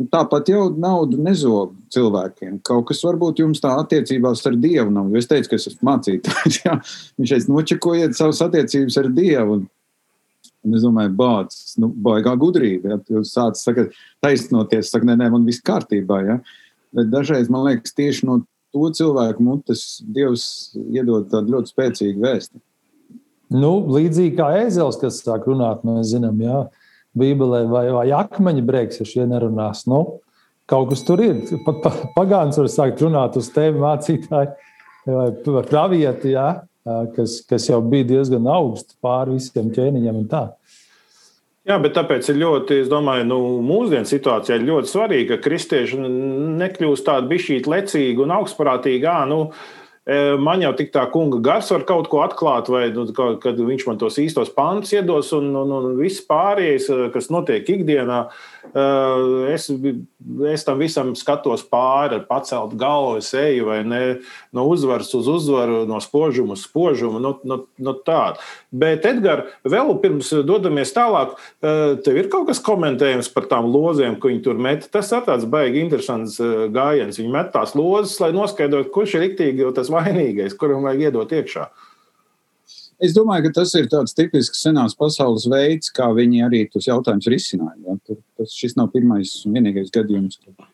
[0.00, 2.58] nu, tāpat jau naudu nezog cilvēkiem.
[2.64, 5.12] Kaut kas varbūt jums tā attiecībās ar Dievu nav.
[5.20, 6.60] Es teicu, ka es esmu mācītājs.
[6.64, 6.78] Jā.
[7.20, 9.60] Viņš šeit nočakojiet savas attiecības ar Dievu.
[9.60, 9.70] Un,
[10.64, 12.94] Un es domāju, bācis, nu, baigā gudrība.
[12.94, 12.98] Ja?
[13.18, 16.20] Jūs sācat sakat, taisnoties, saka, nē, nē, man viss kārtībā.
[16.24, 16.38] Ja?
[16.96, 18.38] Bet dažreiz man liekas, tieši no
[18.74, 19.84] to cilvēku mutes
[20.16, 20.46] Dievs
[20.88, 22.62] iedod tādu ļoti spēcīgu vēstu.
[23.54, 26.64] Nu, līdzīgi kā ēzelis, kas sāk runāt, mēs zinām, jā,
[27.14, 29.84] Bībelē, vai, vai akmeņa brēks, ja šie nerunās.
[29.90, 30.00] Nu,
[30.70, 31.42] kaut kas tur ir.
[31.66, 34.70] Pat pa, pagāns var sākt runāt uz tevi, mācītāji,
[35.06, 36.48] vai pravieti, jā,
[37.14, 40.48] kas, kas jau bija diezgan augsts pāri visiem ķēniņiem un tā.
[41.64, 45.96] Jā, bet tāpēc ir ļoti, es domāju, nu, mūsdienu situācijā ļoti svarīgi, ka kristieši
[46.60, 49.08] nekļūst tādi bišķīgi lecīgi un augstprātīgi.
[49.08, 49.38] À, nu,
[50.04, 53.06] Man jau tik tā kunga gars var kaut ko atklāt, vai nu,
[53.40, 58.18] kad viņš man tos īstos pantus iedos, un, un, un viss pārējais, kas notiek ikdienā,
[59.54, 59.70] es,
[60.52, 64.02] es tam visam skatos pāri pacelt galvu, es eju vai ne,
[64.52, 67.22] no uzvaras uz uzvaru, no spožuma uz spožumu.
[67.24, 68.44] No, no, no tāda.
[68.74, 71.32] Bet, Edgars, vēl pirms dodamies tālāk,
[72.04, 74.84] tev ir kaut kas komentējams par tām lozēm, ko viņi tur met.
[74.92, 76.36] Tas ir tāds baigi interesants
[76.76, 77.20] gājiens.
[77.20, 81.68] Viņi met tās lozes, lai noskaidrotu, kurš ir riktīgi tas vainīgais, kuram vajag iedot iekšā.
[83.02, 87.28] Es domāju, ka tas ir tāds tipisks senās pasaules veids, kā viņi arī tos jautājumus
[87.32, 87.76] risināja.
[87.82, 87.96] Ja?
[88.06, 90.68] Tur, tas, šis nav pirmais un vienīgais gadījums, kad,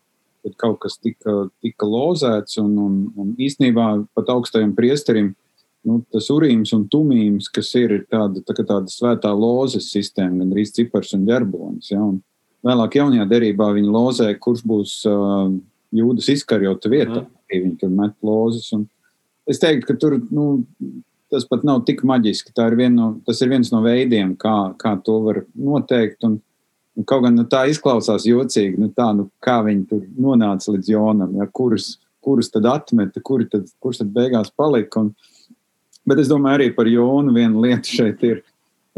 [0.44, 2.58] kad kaut kas tika, tika lozēts.
[2.60, 3.86] Un, un, un īstenībā
[4.18, 5.32] pat augstajam priesterim
[5.88, 10.52] nu, tas urīms un tumījums, kas ir, ir tāda, tā, tāda svētā lozes sistēma, gan
[10.52, 11.90] arī cipars un ģerbonis.
[11.94, 12.04] Ja?
[12.04, 12.20] Un
[12.66, 15.48] vēlāk jaunajā derībā viņi lozē, kurš būs uh,
[15.96, 17.24] jūdas izkarjota vietā.
[17.24, 17.36] Mm.
[17.50, 18.68] Viņi tur met lozes.
[18.76, 18.86] Un,
[19.48, 20.46] es teiktu, ka tur nu,
[21.30, 22.52] tas pat nav tik maģiski.
[22.52, 26.20] Ir no, tas ir viens no veidiem, kā, kā to var noteikt.
[26.26, 26.38] Un,
[26.98, 30.92] un kaut gan nu, tā izklausās jocīgi, nu, tā, nu, kā viņi tur nonāca līdz
[30.92, 35.04] Jonam, ja, kurus, kurus tad atmeta, kuri tad, kurš tad beigās palika.
[35.04, 35.12] Un,
[36.08, 38.42] bet es domāju arī par Jonu vienu lietu šeit ir.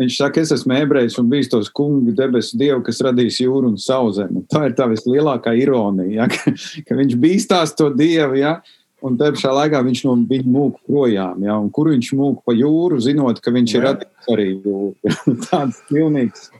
[0.00, 3.76] Viņš saka, es esmu ebrejs un bijis tos kungu debesu dievu, kas radīs jūru un
[3.78, 4.40] sauszemi.
[4.48, 6.28] Tā ir tā vislielākā ironija, ja?
[6.32, 6.54] ka,
[6.88, 8.38] ka viņš bīstās to dievu.
[8.40, 8.54] Ja?
[9.02, 11.42] Un te pašā laikā viņš no viņa mūka projām.
[11.42, 11.58] Ja?
[11.58, 15.14] Un kur viņš mūka pa jūru, zinot, ka viņš ir radījis arī jūru.
[15.48, 16.50] Tāds pilnīgs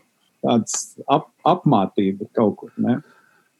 [0.43, 0.79] tāds
[1.11, 2.73] ap, apmātība kaut kur.
[2.83, 2.99] Ne?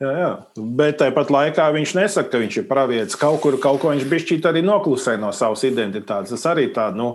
[0.03, 0.31] Jā, jā.
[0.79, 3.19] Bet tāpat laikā viņš nesaka, ka viņš ir pravietis.
[3.19, 6.35] Kaut kur kaut ko viņš bišķīt arī noklusē no savas identitātes.
[6.35, 7.15] Tas arī tā, nu,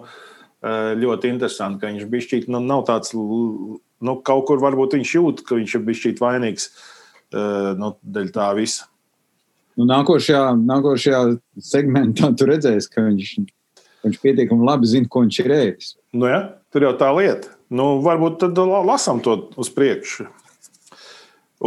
[1.04, 5.60] ļoti interesanti, ka viņš bišķīt, nu, nav tāds, nu, kaut kur varbūt viņš jūt, ka
[5.60, 6.70] viņš ir bišķīt vainīgs
[7.78, 8.88] nu, dēļ tā visa.
[9.78, 11.22] Nu, nākošajā, nākošajā
[11.62, 13.34] segmentā tu redzēsi, ka viņš,
[14.08, 15.92] viņš pietiekami labi zina, ko viņš ir ēdis.
[16.18, 16.42] Nu, ja,
[16.74, 17.54] tur jau tā lieta.
[17.70, 20.26] Nu, varbūt tad lasām to uz priekšu.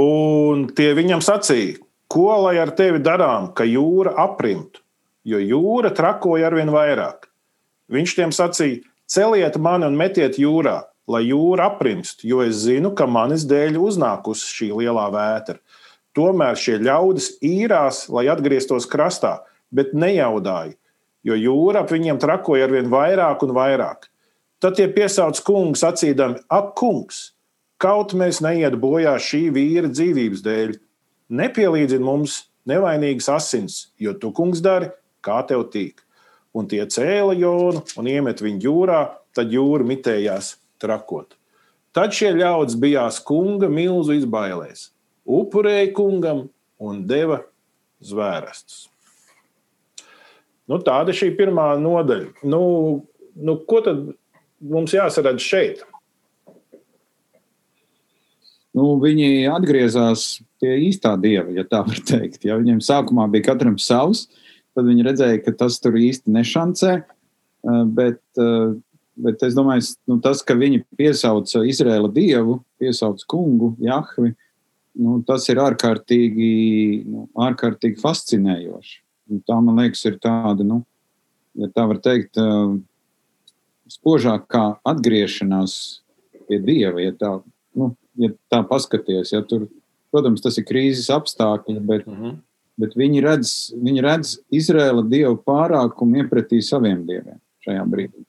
[0.01, 1.79] Un tie viņam sacīja,
[2.11, 4.83] ko lai ar tevi darām, ka jūra aprimtu,
[5.27, 7.29] jo jūra trakoja arvien vairāk.
[7.91, 13.07] Viņš tiem sacīja, celiet mani un metiet jūrā, lai jūra aprimst, jo es zinu, ka
[13.11, 15.59] manis dēļ uznākusi šī lielā vētra.
[16.17, 20.75] Tomēr šie ļaudis īrās, lai atgrieztos krastā, bet nejaudāja,
[21.23, 24.09] jo jūra ap viņiem trakoja ar vien vairāk un vairāk.
[24.61, 27.31] Tad tie piesauc kungu, sacīdami: Ak, kungs,
[27.81, 30.77] kaut mēs neiet bojā šī vīra dzīvības dēļ,
[31.31, 34.91] nepielīdzini mums nevainīgas asins, jo tu, kungs, dari,
[35.23, 36.03] kā tev tīk.
[36.51, 39.03] Un tie cēla jonu un iemet viņu jūrā,
[39.37, 41.37] tad jūra mitējās trakot.
[41.95, 44.91] Tad šie ļaudis bijās kunga milzu izbailēs
[45.41, 46.49] upurēja kungam
[46.81, 47.43] un deva
[48.05, 48.89] zvērestus.
[50.71, 52.47] Nu, tāda ir šī pirmā nodaļa.
[52.47, 52.63] Nu,
[53.35, 54.05] nu, ko tad
[54.63, 55.83] mums jāsaredz šeit?
[58.77, 62.45] Nu, viņi atgriezās pie īstā dieva, ja tā var teikt.
[62.47, 64.29] Ja viņiem sākumā bija katram savs,
[64.77, 67.01] tad viņi redzēja, ka tas tur īsti nešancē.
[67.01, 68.77] Eh, bet, eh,
[69.21, 74.37] bet es domāju, nu, tas, ka viņi piesauca Izraēla dievu, piesauca kungu, Jahvi,
[74.99, 76.51] nu, tas ir ārkārtīgi,
[77.09, 78.97] nu, ārkārtīgi fascinējoši.
[79.31, 80.81] Un tā, man liekas, ir tāda, nu,
[81.59, 82.39] ja tā var teikt,
[83.91, 85.75] spožākā atgriešanās
[86.49, 87.03] pie Dieva.
[87.03, 87.33] Ja tā,
[87.79, 89.69] nu, ja tā paskaties, ja tur,
[90.11, 92.25] protams, tas ir krīzes apstākļi, bet, uh mhm.
[92.25, 92.41] -huh.
[92.81, 98.25] bet viņi, redz, viņi redz Izraēla Dievu pārākumu iepratī saviem dieviem šajā brīdī.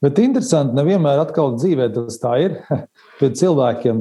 [0.00, 2.54] Bet interesanti, nevienmēr atkal dzīvē tas tā ir.
[3.20, 3.98] Pie cilvēkiem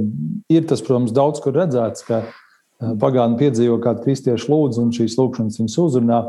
[0.51, 5.17] ir tas, protams, daudz kur redzēts, ka eh, pagāni piedzīvo kādu kristiešu lūdzu un šīs
[5.19, 6.21] lūkšanas viņus uzrunā.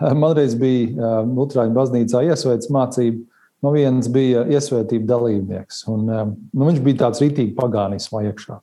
[0.00, 3.26] Eh, man reiz bija eh, Lutāņu baznīcā iesvētas mācība.
[3.62, 8.56] No vienas bija iesvētība dalībnieks, un nu, viņš bija tāds rītīgi pagānismā iekšā.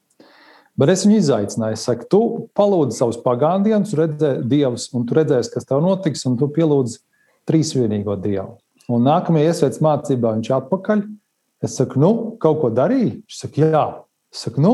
[0.76, 1.78] Bet es viņu izaicināju.
[1.78, 2.20] Es saku, tu
[2.60, 7.00] palūdzi savus pagāndienus, redzē dievus, un tu redzēsi, kas tev notiks, un tu pielūdzi
[7.48, 8.58] trīsvienīgo dievu.
[8.90, 11.06] Un nākamajā iesvētas mācībā viņš atpakaļ
[11.60, 13.20] Es saku, nu, kaut ko darīju.
[13.20, 13.84] Viņš saka, jā.
[14.32, 14.74] Es saku, nu,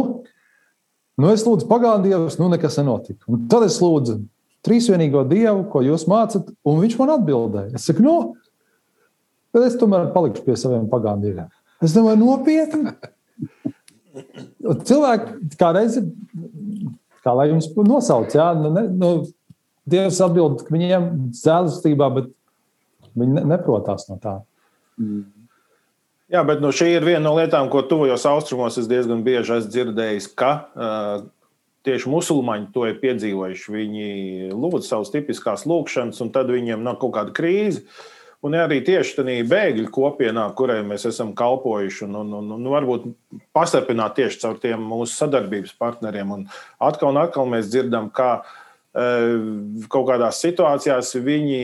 [1.21, 3.25] nu es lūdzu pagānu dievus, nu nekas nenotika.
[3.31, 4.19] Un tad es lūdzu
[4.65, 7.73] trīsvienīgo dievu, ko jūs mācat, un viņš man atbildēja.
[7.77, 8.15] Es saku, nu,
[9.55, 11.49] bet es tomēr palikšu pie saviem pagānu dieviem.
[11.85, 12.93] Es domāju, nopietni.
[14.85, 15.97] Cilvēki kādreiz
[17.25, 19.15] kā lai jums nosauc, jā, nu, ne, nu,
[19.85, 21.03] Dievs atbild viņiem
[21.37, 22.29] zēlastībā, bet
[23.19, 24.39] viņi neprotās no tā.
[24.99, 25.23] Mm.
[26.33, 29.71] Jā, bet nu, šī ir viena no lietām, ko tuvajos austrumos es diezgan bieži esmu
[29.71, 31.27] dzirdējis, ka uh,
[31.85, 33.73] tieši musulmaņi to ir piedzīvojuši.
[33.75, 34.09] Viņi
[34.57, 37.85] lūdz savas tipiskās lūkšanas, un tad viņiem nav kaut kāda krīze.
[38.45, 43.07] Un arī tieši tādā bēgļu kopienā, kurai mēs esam kalpojuši, un, un, un, un varbūt
[43.55, 46.33] pastarpināt tieši caur tiem mūsu sadarbības partneriem.
[46.35, 46.43] Un
[46.83, 48.59] atkal un atkal mēs dzirdam, ka uh,
[48.95, 51.59] kaut kādās situācijās viņi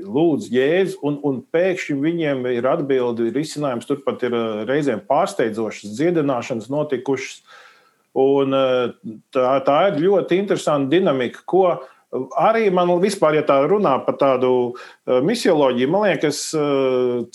[0.00, 3.88] lūdz jēzu, un, un pēkšņi viņiem ir atbildi, risinājums.
[3.88, 4.36] Turpat ir
[4.68, 7.42] reizēm pārsteidzošas dziedināšanas notikušas.
[8.16, 8.56] Un
[9.28, 11.66] tā, tā ir ļoti interesanta dinamika, ko
[12.40, 14.50] arī man vispār, ja tā runā par tādu
[15.04, 16.46] misioloģiju, man liekas,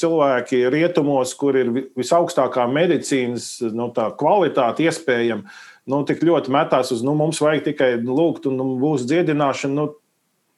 [0.02, 5.54] cilvēki rietumos, kur ir visaugstākā medicīnas nu, kvalitāte iespējama
[5.90, 9.78] nu, tik ļoti metās uz, nu, mums vajag tikai lūgt, un nu, būs dziedināšana.
[9.78, 9.88] Nu,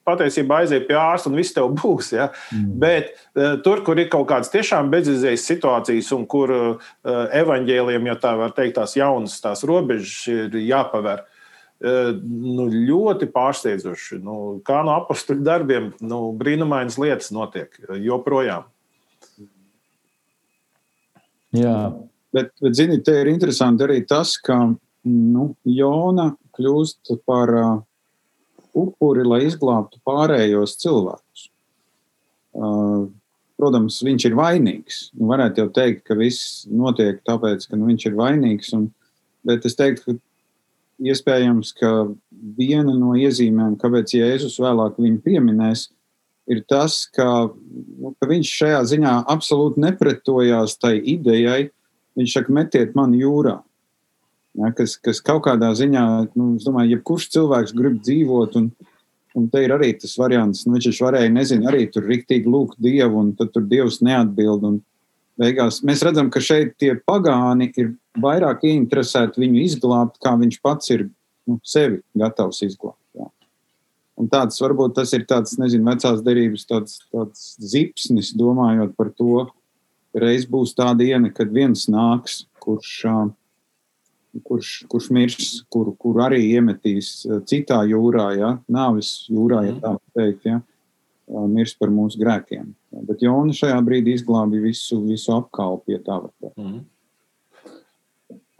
[0.04, 2.10] patiesībā aiziet pie ārsta un viss tev būs.
[2.12, 2.28] Ja?
[2.52, 2.72] Mm.
[2.82, 6.90] Bet uh, tur, kur ir kaut kādas tiešām bezizējas situācijas, un kur uh,
[7.40, 11.24] evaņģēliem, ja tā var teikt, tās jaunas tās robežas ir jāpaver.
[11.84, 14.20] Uh, nu, ļoti pārsteidzoši.
[14.24, 17.72] Nu, kā no apakstuļu darbiem, nu, brīnumainas lietas notiek
[18.04, 18.68] joprojām.
[21.54, 21.78] Jā.
[22.34, 24.56] Bet, bet zini, te ir interesanti arī tas, ka
[25.08, 27.74] nu, Jona kļūst par uh,
[28.74, 31.48] upuri, lai izglābtu pārējos cilvēkus.
[32.54, 33.06] Uh,
[33.58, 35.00] protams, viņš ir vainīgs.
[35.18, 38.72] Nu, varētu jau teikt, ka viss notiek tāpēc, ka nu, viņš ir vainīgs.
[38.78, 38.88] Un,
[39.46, 41.92] bet es teiktu, ka iespējams, ka
[42.58, 45.88] viena no iezīmēm, kāpēc Jēzus vēlāk viņu pieminēs,
[46.50, 51.68] ir tas, ka, nu, ka viņš šajā ziņā absolūti nepretojās tai idejai.
[52.14, 53.58] Viņš saka, metiet mani jūrā
[54.58, 56.04] ja, kas, kas kaut kādā ziņā,
[56.38, 58.58] nu, es domāju, jebkurš cilvēks grib dzīvot.
[58.60, 58.70] Un,
[59.34, 63.22] un te ir arī tas variants, nu, viņš varēja, nezinu, arī tur riktīgi lūgt Dievu,
[63.24, 64.66] un tad tur Dievs neatbild.
[64.68, 64.80] Un
[65.40, 70.94] beigās mēs redzam, ka šeit tie pagāni ir vairāk ieinteresēti viņu izglābt, kā viņš pats
[70.94, 71.08] ir
[71.50, 73.00] nu, sevi gatavs izglābt.
[73.18, 73.28] Jā.
[74.20, 79.48] Un tāds varbūt tas ir tāds, nezinu, vecās derības tāds, tāds zipsnis, domājot par to,
[80.14, 83.24] reiz būs tā diena, kad viens nāks, kurš uh,
[84.42, 89.82] kurš, kurš mirs, kur, kur arī iemetīs eh, citā jūrā, ja, nāves jūrā, ja mhm.
[89.84, 90.60] tā teikt, ja,
[91.48, 92.72] mirs par mūsu grēkiem.
[93.08, 96.58] Bet Jona šajā brīdī izglābi visu, visu apkalpu, ja tā var teikt.
[96.60, 96.82] Mm.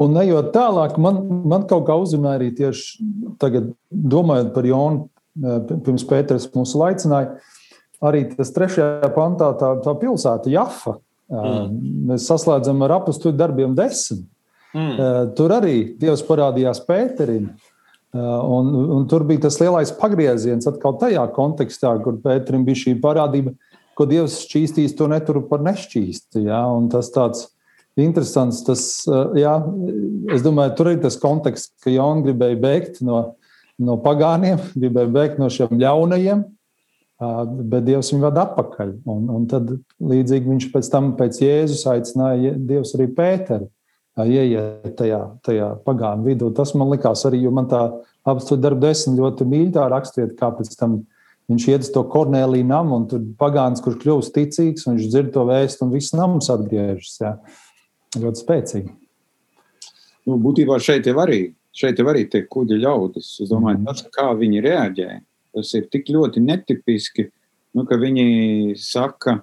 [0.04, 3.04] Un ejot tālāk, man, man kaut kā uzrunāja arī tieši
[3.38, 5.08] tagad, domājot par Jonu,
[5.38, 7.36] eh, pirms Pēters mūs aicināja,
[8.04, 10.98] arī tas trešajā pantā tā, tā pilsēta Jafa.
[11.32, 11.76] Mm.
[12.10, 14.26] Mēs saslēdzam ar apakstu darbiem desmit.
[14.74, 14.98] Mm.
[14.98, 17.46] Eh, tur arī Dievs parādījās Pēterim.
[18.14, 22.96] Eh, un, un tur bija tas lielais pagrieziens atkal tajā kontekstā, kur Pēterim bija šī
[23.02, 23.54] parādība,
[23.94, 26.42] ko Dievs šķīstīs, to neturu par nešķīstu.
[26.48, 26.64] Ja?
[26.90, 27.46] Tas tāds
[27.94, 29.54] interesants, tas, eh, jā,
[30.34, 33.22] es domāju, tur ir tas konteksts, ka Jona gribēja bēgt no,
[33.78, 36.42] no pagāniem, gribēja bēgt no šiem ļaunajiem,
[37.70, 38.90] bet Dievs viņu vada atpakaļ.
[39.08, 39.70] Un, un tad
[40.02, 43.70] līdzīgi viņš pēc tam, pēc Jēzus aicināja Dievs arī Pēteru
[44.22, 46.52] ieiet tajā, tajā pagānu vidū.
[46.54, 47.82] Tas man likās arī, jo man tā
[48.28, 51.00] apstākļu darba desmit ļoti mīļi tā raksturiet, kā pēc tam
[51.50, 55.32] viņš iet uz to Korneliju namu, un tur pagāns, kurš kļūst ticīgs, un viņš dzird
[55.34, 57.18] to vēstu, un viss nams atgriežas.
[57.20, 57.34] Jā.
[58.22, 58.94] Ļoti spēcīgi.
[60.30, 61.42] Nu, būtībā šeit jau arī,
[61.74, 63.32] šeit jau arī tie kuģi ļaudis.
[63.44, 63.88] Es domāju, mm.
[63.90, 65.08] tas, kā viņi reaģē,
[65.58, 67.26] tas ir tik ļoti netipiski,
[67.76, 69.36] nu, ka viņi saka, ka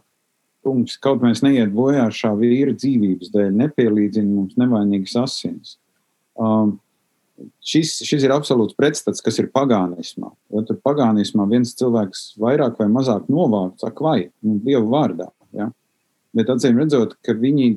[0.66, 5.76] kungs, kaut mēs neiet bojā šā vīra dzīvības dēļ, nepielīdzina mums nevainīgas asins.
[6.40, 6.78] Um,
[7.66, 10.32] šis, šis ir absolūts pretstats, kas ir pagānismā.
[10.54, 15.30] Jo tur pagānismā viens cilvēks vairāk vai mazāk novākts, ak, vai nu, Dieva vārdā.
[15.58, 15.72] Ja?
[16.38, 17.70] Bet acīm redzot, ka viņi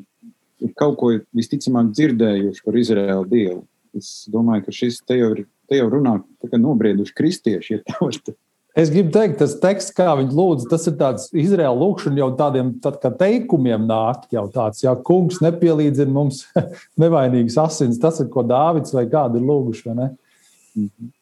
[0.65, 3.63] ir kaut ko visticamāk dzirdējuši par Izraēlu Dievu.
[3.95, 8.17] Es domāju, ka šis te jau, ir, te jau runā nobrieduši kristieši, ja tā var
[8.19, 8.41] teikt.
[8.75, 12.73] Es gribu teikt, tas teksts, kā viņi lūdz, tas ir tāds Izraēla lūkšana jau tādiem
[12.83, 14.25] tad, teikumiem nāk.
[14.35, 16.43] Jau tāds, ja kungs nepielīdzina mums
[17.03, 19.95] nevainīgas asins, tas ir ko Dāvids vai kādi ir lūguši.
[19.95, 21.13] Mm -hmm.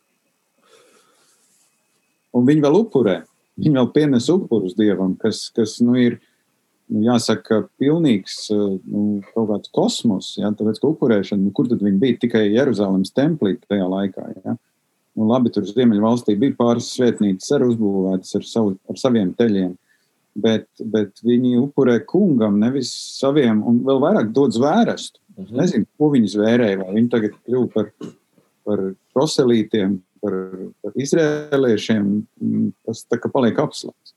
[2.33, 3.21] Un viņi vēl upurē.
[3.61, 6.17] Viņi vēl pienes upurus dievam, kas, kas nu, ir
[6.89, 12.01] nu, jāsaka, pilnīgs nu, kaut kāds kosmos, ja, tāpēc, ka upurēšana, nu, kur tad viņi
[12.01, 14.25] bija tikai Jeruzalemes templī tajā laikā.
[14.41, 14.57] Ja.
[15.19, 19.75] Nu, labi, tur Ziemeļvalstī bija pāris svētnīcas ar uzbūvētas ar, savu, ar saviem teļiem,
[20.41, 25.21] bet, bet viņi upurē kungam, nevis saviem, un vēl vairāk dod zvērestu.
[25.37, 25.43] Mhm.
[25.43, 25.61] Uh -huh.
[25.61, 27.93] Nezinu, ko viņi zvērēja, vai viņi tagad kļuva par,
[28.65, 28.83] par
[29.13, 30.35] proselītiem, par,
[30.83, 32.11] par izrēliešiem.
[32.87, 34.15] Tas tā kā paliek apslēpts.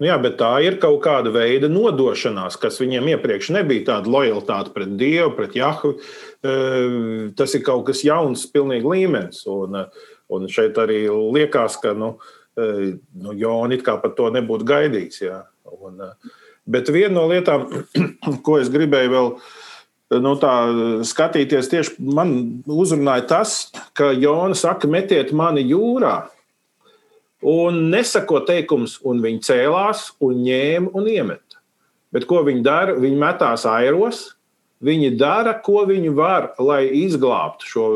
[0.00, 4.72] Nu jā, bet tā ir kaut kāda veida nodošanās, kas viņiem iepriekš nebija tāda lojalitāte
[4.72, 5.92] pret Dievu, pret Jahu.
[7.36, 9.42] Tas ir kaut kas jauns, pilnīgi līmenis.
[9.52, 9.76] Un,
[10.30, 12.14] un šeit arī liekas, ka nu,
[12.56, 15.22] nu, Jona it kā par to nebūtu gaidījis.
[15.24, 15.42] Jā.
[15.70, 16.00] Un,
[16.70, 17.66] bet viena no lietām,
[18.46, 19.32] ko es gribēju vēl
[20.24, 20.54] nu, tā,
[21.06, 22.34] skatīties, tieši man
[22.66, 23.56] uzrunāja tas,
[23.94, 26.16] ka Jona saka, metiet mani jūrā.
[27.46, 31.60] Un nesako teikums, un viņi cēlās, un ņēma un iemeta.
[32.12, 32.96] Bet ko viņi dara?
[33.00, 34.34] Viņi metās airos,
[34.84, 37.86] viņi dara, ko viņi var, lai izglābtu šo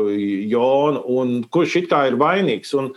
[0.49, 2.73] jonu, un kurš it kā ir vainīgs.
[2.77, 2.91] Un,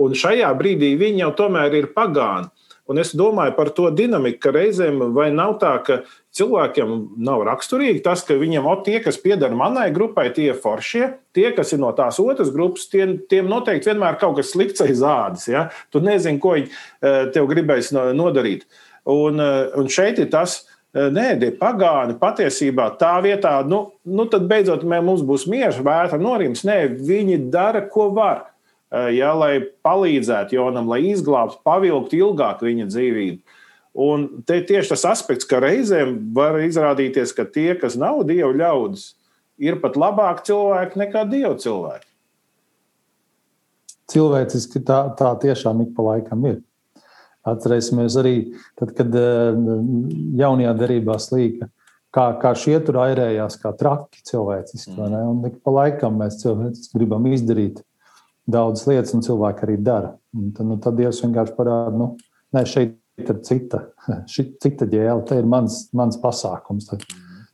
[0.00, 2.50] un šajā brīdī viņi jau tomēr ir pagāni.
[2.86, 5.96] Un es domāju par to dinamiku, ka reizēm vai nav tā, ka
[6.38, 6.92] cilvēkiem
[7.26, 11.48] nav raksturīgi tas, ka viņiem o, tie, kas pieder manai grupai, tie ir foršie, tie,
[11.56, 15.48] kas ir no tās otras grupas, tie, tiem noteikti vienmēr kaut kas slikts aiz ādas.
[15.50, 15.66] Ja?
[15.90, 18.68] Tu nezini, ko viņi eh, tev gribēs nodarīt.
[19.10, 20.60] Un, eh, un šeit ir tas.
[20.62, 26.18] Eh, nē, tie pagāni patiesībā tā vietā, nu, nu tad beidzot mums būs miers, vērta
[26.20, 26.64] norims.
[26.64, 28.46] Nē, viņi dara, ko var
[29.14, 33.60] ja, lai palīdzētu Jonam, lai izglābtu, pavilktu ilgāk viņa dzīvību.
[34.06, 39.14] Un te tieši tas aspekts, ka reizēm var izrādīties, ka tie, kas nav dievu ļaudis,
[39.56, 42.08] ir pat labāki cilvēki nekā dievu cilvēki.
[44.12, 46.60] Cilvēciski tā, tā tiešām ik pa laikam ir.
[47.46, 48.36] Atcerēsimies arī,
[48.78, 49.58] tad, kad eh,
[50.40, 51.68] jaunajā derībā slīka,
[52.16, 54.96] kā, kā šie tur airējās, kā traki cilvēciski.
[54.98, 57.82] Un pa laikam mēs cilvēciski gribam izdarīt
[58.46, 60.14] daudzas lietas, un cilvēki arī dara.
[60.36, 62.10] Un tad, nu, tad Dievs vienkārši parāda, nu,
[62.54, 63.82] nē, šeit ir cita,
[64.32, 66.90] šī, cita ģēle, te ir mans, mans pasākums.
[66.90, 67.06] Tad,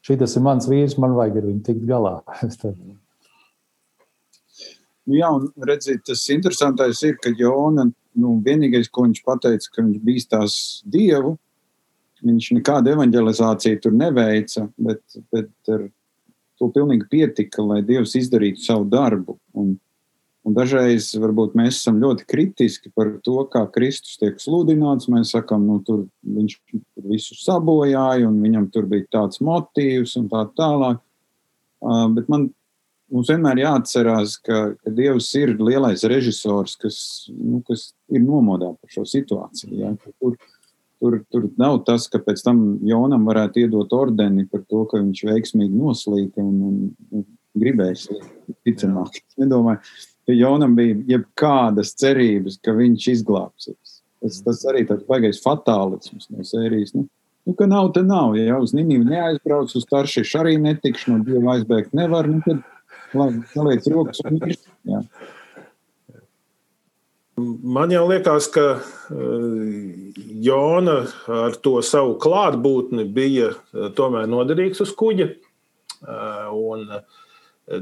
[0.06, 2.18] šī tas ir mans vīrs, man vajag ar viņu tikt galā.
[5.02, 7.88] Nu, jā, un redziet, tas interesantais ir, ka Jona,
[8.18, 10.56] nu, vienīgais, ko viņš pateica, ka viņš bīstās
[10.88, 11.36] Dievu,
[12.22, 15.02] viņš nekādu evanģelizāciju tur neveica, bet,
[15.34, 15.88] bet ar
[16.60, 19.38] to pilnīgi pietika, lai Dievs izdarītu savu darbu.
[19.58, 19.74] Un,
[20.42, 25.06] Un dažreiz varbūt mēs esam ļoti kritiski par to, kā Kristus tiek sludināts.
[25.12, 30.26] Mēs sakām, nu, tur viņš tur visu sabojāja, un viņam tur bija tāds motīvs un
[30.32, 30.98] tā tālāk.
[31.82, 32.48] Uh, bet man
[33.12, 36.98] mums vienmēr jāatcerās, ka, ka Dievs ir lielais režisors, kas,
[37.36, 39.74] nu, kas ir nomodā par šo situāciju.
[39.78, 39.92] Ja?
[40.18, 40.38] Tur,
[41.02, 45.26] tur, tur nav tas, ka pēc tam Jonam varētu iedot ordeni par to, ka viņš
[45.28, 46.80] veiksmīgi noslīta un, un,
[47.12, 48.08] un gribēs
[48.64, 49.20] ticamāk.
[49.20, 49.82] Es nedomāju
[50.26, 53.98] ka Jonam bija jebkādas cerības, ka viņš izglābsies.
[54.22, 56.94] Tas, tas arī tāds baigais fatālisms no sērijas.
[56.94, 57.08] Nu,
[57.48, 58.36] nu, ka nav, tad nav.
[58.38, 62.30] Ja uz Nīnu neaizbrauc, uz Taršišu arī netikšu, no Dieva aizbēgt nevar.
[62.30, 62.62] Nu, tad
[63.16, 64.68] labi, neliec rokas un mirst.
[64.88, 65.02] Jā.
[67.42, 70.12] Man jau liekas, ka uh,
[70.44, 70.98] Jona
[71.32, 75.32] ar to savu klātbūtni bija uh, tomēr noderīgs uz kuģa.
[76.02, 76.88] Uh, un,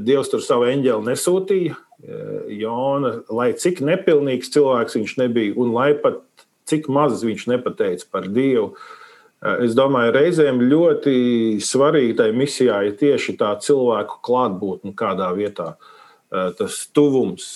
[0.05, 5.91] Dievs tur savu eņģeli nesūtīja, Eh, Jona, lai cik nepilnīgs cilvēks viņš nebija, un lai
[6.01, 6.23] pat
[6.69, 8.71] cik maz viņš nepateica par Dievu.
[8.73, 9.00] Eh,
[9.41, 11.15] es domāju, reizēm ļoti
[11.63, 15.73] svarīgi tai misijā ir tieši tā cilvēku klātbūtne kādā vietā,
[16.31, 17.47] eh, tas tuvums,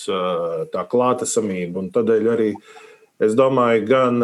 [0.72, 1.78] tā klātesamība.
[1.84, 2.50] Un tādēļ arī
[3.16, 4.20] Es domāju, gan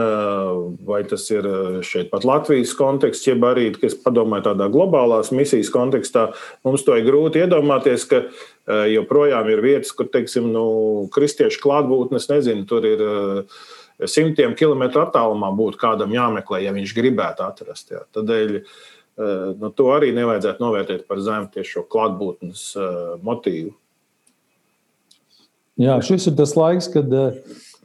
[0.84, 1.46] vai tas ir
[1.80, 6.26] šeit pat Latvijas konteksts, jeb arī, kas padomāju tādā globālās misijas kontekstā,
[6.66, 8.20] mums to ir grūti iedomāties, ka
[8.92, 10.66] joprojām ir vietas, kur, teiksim, nu,
[11.14, 13.06] kristiešu klātbūtnes, nezinu, tur ir
[14.10, 17.92] simtiem kilometru attālumā būtu kādam jāmeklē, ja viņš gribētu atrast.
[17.94, 18.04] Jā.
[18.16, 18.56] Tādēļ
[19.60, 22.64] nu, to arī nevajadzētu novērtēt par zemu tieši šo klātbūtnes
[23.24, 23.74] motīvu.
[25.80, 27.36] Jā, šis ir tas laiks, kad uh,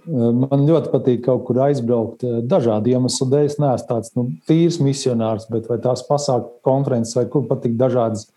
[0.08, 2.24] Man ļoti patīk kaut kur aizbraukt.
[2.48, 3.48] Dažādu iemeslu dēļ.
[3.50, 8.30] Es neesmu tāds nu, tīrs misionārs, bet vai tās pasākumu konferences, vai kur patīk dažādas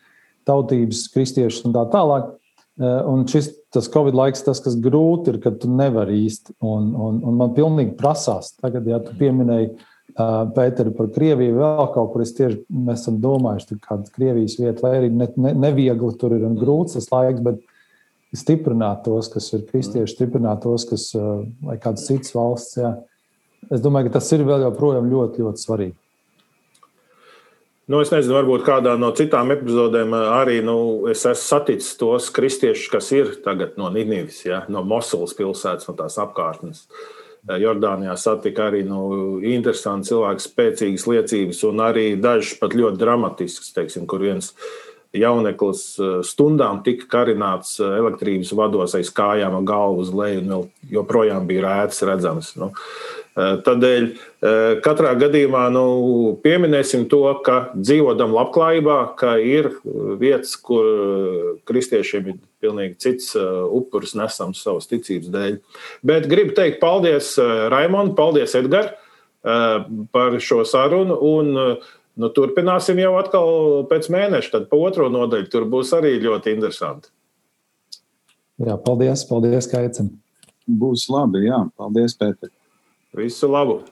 [0.49, 2.33] tautības, kristiešus un tā tālāk.
[2.81, 3.53] Un šis
[3.93, 6.57] Covid laiks, tas, kas grūti ir, ka tu nevari īsti.
[6.67, 11.91] Un, un, un man pilnīgi prasās, tagad, ja tu pieminēji uh, Pēteru par Krieviju, vēl
[11.95, 16.35] kaut kur es tieši esam domājuši, kāda Krievijas vieta, lai arī ne, ne, neviegli tur
[16.35, 17.63] ir un grūts tas laiks, bet
[18.37, 22.79] stiprināt tos, kas ir kristieši, stiprināt tos, kas vai kādas citas valsts.
[22.79, 22.95] Jā.
[23.71, 25.97] Es domāju, ka tas ir vēl joprojām ļoti, ļoti svarīgi.
[27.91, 32.91] Nu, es nezinu, varbūt kādā no citām epizodēm arī nu, es esmu saticis tos kristiešus,
[32.93, 36.85] kas ir tagad no Nīderlandes, ja, no Mosulas pilsētas, no tās apkārtnes.
[37.59, 39.01] Jordānijā satika arī nu,
[39.43, 44.53] interesanti cilvēki, spēcīgas liecības, un arī dažas pat ļoti dramatiskas, teiksim, kur viens
[45.17, 45.83] jauneklis
[46.31, 52.55] stundām tika karināts elektrības vados aiz kājām, galvu uz leju, un joprojām bija rēts redzams.
[52.61, 55.85] Nu, Eh, tādēļ eh, katrā gadījumā nu,
[56.43, 59.71] pieminēsim to, ka dzīvojam labklājībā, ka ir
[60.21, 65.55] vietas, kur eh, kristiešiem ir pilnīgi cits upuris nesams savas ticības dēļ.
[66.05, 68.93] Bet gribu teikt paldies Raimondam, paldies Edgars
[70.13, 71.17] par šo sarunu.
[71.25, 71.55] Un,
[72.21, 77.09] nu, turpināsim jau atkal pēc mēneša, tad pa otro nodaļu tur būs arī ļoti interesanti.
[78.61, 80.13] Jā, paldies, paldies, ka aicināt.
[80.69, 81.63] Būs labi, jā.
[81.81, 82.53] Paldies, Pēter.
[83.13, 83.85] É Visu labu!